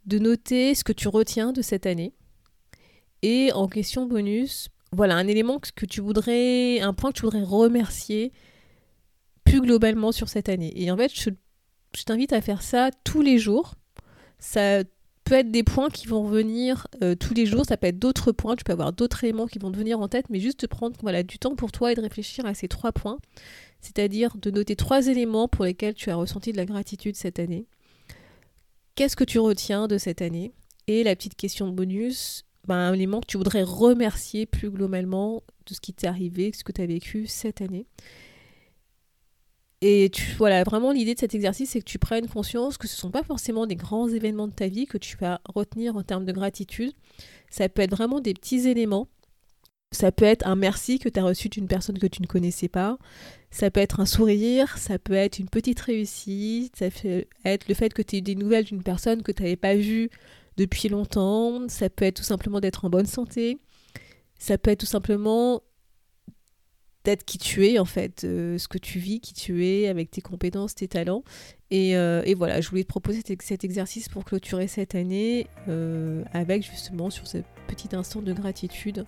De 0.06 0.20
noter 0.20 0.74
ce 0.74 0.84
que 0.84 0.94
tu 0.94 1.08
retiens 1.08 1.51
de 1.51 1.62
cette 1.62 1.86
année. 1.86 2.13
Et 3.22 3.51
en 3.53 3.67
question 3.67 4.06
bonus, 4.06 4.70
voilà, 4.91 5.15
un 5.15 5.27
élément 5.27 5.60
que 5.60 5.86
tu 5.86 6.01
voudrais, 6.01 6.79
un 6.79 6.94
point 6.94 7.12
que 7.12 7.17
tu 7.17 7.24
voudrais 7.24 7.44
remercier 7.44 8.32
plus 9.44 9.62
globalement 9.62 10.12
sur 10.12 10.29
cette 10.29 10.50
année. 10.50 10.74
Et 10.82 10.91
en 10.91 10.98
fait, 10.98 11.12
je, 11.13 11.29
je 11.96 12.03
t'invite 12.03 12.34
à 12.34 12.41
faire 12.41 12.62
ça 12.62 12.89
tous 13.03 13.22
les 13.22 13.38
jours. 13.38 13.75
Ça 14.39 14.84
peut 15.28 15.36
être 15.36 15.52
des 15.52 15.64
points 15.64 15.90
qui 15.90 16.08
vont 16.08 16.24
venir 16.24 16.88
euh, 17.04 17.16
tous 17.16 17.34
les 17.34 17.46
jours, 17.46 17.66
ça 17.66 17.76
peut 17.76 17.88
être 17.88 18.00
d'autres 18.00 18.32
points, 18.32 18.56
tu 18.56 18.64
peux 18.64 18.72
avoir 18.72 18.94
d'autres 18.94 19.24
éléments 19.24 19.48
qui 19.48 19.60
vont 19.60 19.72
te 19.72 19.78
venir 19.78 20.00
en 20.00 20.08
tête, 20.08 20.30
mais 20.30 20.40
juste 20.40 20.68
prendre 20.68 20.96
voilà, 21.02 21.24
du 21.24 21.38
temps 21.38 21.56
pour 21.56 21.72
toi 21.72 21.92
et 21.92 21.96
de 21.96 22.02
réfléchir 22.02 22.46
à 22.46 22.54
ces 22.54 22.68
trois 22.68 22.94
points, 22.94 23.18
c'est-à-dire 23.82 24.38
de 24.38 24.52
noter 24.52 24.76
trois 24.76 25.08
éléments 25.08 25.48
pour 25.48 25.66
lesquels 25.66 25.96
tu 25.96 26.10
as 26.10 26.16
ressenti 26.16 26.54
de 26.54 26.58
la 26.58 26.66
gratitude 26.66 27.16
cette 27.16 27.40
année. 27.40 27.66
Qu'est-ce 28.96 29.16
que 29.16 29.26
tu 29.26 29.40
retiens 29.40 29.88
de 29.88 29.98
cette 29.98 30.22
année? 30.22 30.54
Et 30.88 31.04
la 31.04 31.16
petite 31.16 31.36
question 31.36 31.68
bonus, 31.68 32.46
ben, 32.66 32.76
un 32.76 32.94
élément 32.94 33.20
que 33.20 33.28
tu 33.28 33.38
voudrais 33.38 33.64
remercier 33.64 34.46
plus 34.46 34.70
globalement 34.70 35.44
de 35.66 35.74
ce 35.74 35.82
qui 35.82 35.94
t'est 35.94 36.08
arrivé, 36.08 36.52
ce 36.54 36.64
que 36.64 36.72
tu 36.72 36.82
as 36.82 36.86
vécu 36.86 37.28
cette 37.28 37.62
année. 37.62 37.86
Et 39.82 40.10
tu, 40.12 40.34
voilà, 40.38 40.64
vraiment 40.64 40.92
l'idée 40.92 41.14
de 41.14 41.20
cet 41.20 41.36
exercice, 41.36 41.72
c'est 41.72 41.80
que 41.80 41.86
tu 41.86 42.00
prennes 42.00 42.28
conscience 42.28 42.78
que 42.78 42.88
ce 42.88 42.96
ne 42.96 43.00
sont 43.00 43.12
pas 43.12 43.24
forcément 43.24 43.68
des 43.68 43.76
grands 43.76 44.08
événements 44.08 44.48
de 44.48 44.54
ta 44.54 44.68
vie 44.68 44.88
que 44.88 44.98
tu 44.98 45.18
vas 45.18 45.40
retenir 45.46 45.96
en 45.96 46.02
termes 46.02 46.26
de 46.26 46.32
gratitude. 46.32 46.94
Ça 47.52 47.70
peut 47.70 47.84
être 47.84 47.92
vraiment 47.92 48.20
des 48.20 48.34
petits 48.34 48.68
éléments. 48.68 49.08
Ça 49.92 50.12
peut 50.12 50.26
être 50.26 50.46
un 50.48 50.56
merci 50.56 51.00
que 51.00 51.10
tu 51.10 51.20
as 51.20 51.24
reçu 51.24 51.48
d'une 51.48 51.68
personne 51.68 51.98
que 52.00 52.08
tu 52.08 52.22
ne 52.22 52.28
connaissais 52.28 52.68
pas. 52.68 52.98
Ça 53.52 53.72
peut 53.72 53.80
être 53.80 54.00
un 54.00 54.06
sourire, 54.06 54.78
ça 54.78 55.00
peut 55.00 55.14
être 55.14 55.40
une 55.40 55.48
petite 55.48 55.80
réussite, 55.80 56.76
ça 56.76 56.90
peut 56.90 57.26
être 57.46 57.68
le 57.70 57.74
fait 57.76 57.94
que 57.94 58.02
tu 58.02 58.16
aies 58.16 58.20
eu 58.20 58.22
des 58.24 58.36
nouvelles 58.36 58.66
d'une 58.66 58.84
personne 58.84 59.22
que 59.24 59.32
tu 59.32 59.44
n'avais 59.44 59.56
pas 59.56 59.76
vue 59.76 60.10
depuis 60.58 60.90
longtemps. 60.90 61.70
Ça 61.70 61.90
peut 61.90 62.06
être 62.06 62.18
tout 62.18 62.24
simplement 62.24 62.60
d'être 62.60 62.84
en 62.84 62.90
bonne 62.90 63.06
santé. 63.06 63.60
Ça 64.40 64.58
peut 64.58 64.72
être 64.72 64.82
tout 64.82 64.86
simplement 64.88 65.62
d'être 67.08 67.24
qui 67.24 67.38
tu 67.38 67.66
es 67.66 67.80
en 67.80 67.86
fait, 67.86 68.26
euh, 68.26 68.58
ce 68.58 68.68
que 68.68 68.78
tu 68.78 69.00
vis, 69.00 69.22
qui 69.22 69.34
tu 69.34 69.66
es, 69.66 69.88
avec 69.88 70.12
tes 70.12 70.20
compétences, 70.20 70.76
tes 70.76 70.90
talents. 70.90 71.24
Et, 71.72 71.96
euh, 71.96 72.22
voilà, 72.36 72.60
je 72.60 72.70
voulais 72.70 72.84
te 72.84 72.90
proposer 72.90 73.22
cet, 73.40 73.64
exercice 73.64 74.10
pour 74.10 74.26
clôturer 74.26 74.68
cette 74.68 74.94
année 74.94 75.48
euh, 75.70 76.24
avec 76.34 76.70
justement 76.70 77.10
sur 77.10 77.26
ce 77.26 77.38
petit 77.68 77.96
instant 77.96 78.22
de 78.22 78.34
gratitude. 78.34 79.06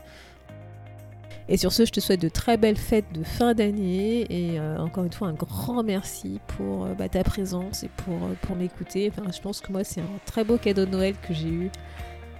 Et 1.49 1.57
sur 1.57 1.73
ce, 1.73 1.83
je 1.83 1.91
te 1.91 1.99
souhaite 1.99 2.21
de 2.21 2.29
très 2.29 2.57
belles 2.57 2.77
fêtes 2.77 3.11
de 3.11 3.23
fin 3.23 3.53
d'année 3.53 4.25
et 4.29 4.59
encore 4.59 5.03
une 5.03 5.11
fois 5.11 5.29
un 5.29 5.33
grand 5.33 5.83
merci 5.83 6.39
pour 6.45 6.85
bah, 6.95 7.09
ta 7.09 7.23
présence 7.23 7.83
et 7.83 7.89
pour, 7.97 8.19
pour 8.43 8.55
m'écouter. 8.55 9.11
Enfin, 9.11 9.29
je 9.35 9.41
pense 9.41 9.59
que 9.59 9.71
moi 9.71 9.83
c'est 9.83 9.99
un 9.99 10.19
très 10.25 10.43
beau 10.43 10.57
cadeau 10.57 10.85
de 10.85 10.91
Noël 10.91 11.15
que 11.27 11.33
j'ai 11.33 11.47
eu 11.49 11.71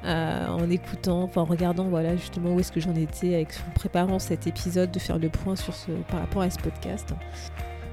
euh, 0.06 0.48
en 0.48 0.70
écoutant, 0.70 1.30
en 1.36 1.44
regardant 1.44 1.86
voilà 1.86 2.16
justement 2.16 2.54
où 2.54 2.60
est-ce 2.60 2.72
que 2.72 2.80
j'en 2.80 2.96
étais 2.96 3.46
en 3.68 3.72
préparant 3.74 4.20
cet 4.20 4.48
épisode, 4.48 4.92
de 4.92 5.00
faire 5.00 5.20
le 5.20 5.30
point 5.30 5.56
sur 5.56 5.74
ce, 5.74 5.92
par 6.10 6.22
rapport 6.22 6.42
à 6.42 6.50
ce 6.50 6.58
podcast. 6.58 7.14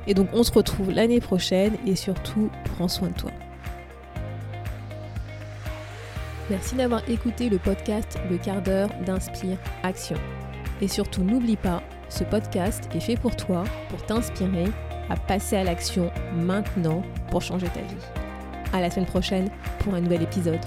Et 0.06 0.14
donc 0.14 0.28
on 0.32 0.42
se 0.42 0.52
retrouve 0.52 0.92
l'année 0.92 1.20
prochaine 1.20 1.76
et 1.86 1.96
surtout 1.96 2.50
prends 2.76 2.88
soin 2.88 3.08
de 3.08 3.14
toi. 3.14 3.30
Merci 6.48 6.76
d'avoir 6.76 7.02
écouté 7.08 7.48
le 7.48 7.58
podcast 7.58 8.20
Le 8.30 8.38
quart 8.38 8.62
d'heure 8.62 8.90
d'Inspire 9.04 9.58
Action. 9.82 10.16
Et 10.80 10.86
surtout 10.86 11.24
n'oublie 11.24 11.56
pas, 11.56 11.82
ce 12.08 12.22
podcast 12.22 12.88
est 12.94 13.00
fait 13.00 13.16
pour 13.16 13.34
toi, 13.34 13.64
pour 13.88 14.04
t'inspirer 14.06 14.66
à 15.10 15.16
passer 15.16 15.56
à 15.56 15.64
l'action 15.64 16.10
maintenant 16.34 17.02
pour 17.30 17.42
changer 17.42 17.66
ta 17.68 17.80
vie. 17.80 18.04
À 18.72 18.80
la 18.80 18.90
semaine 18.90 19.06
prochaine 19.06 19.48
pour 19.80 19.94
un 19.94 20.00
nouvel 20.00 20.22
épisode. 20.22 20.60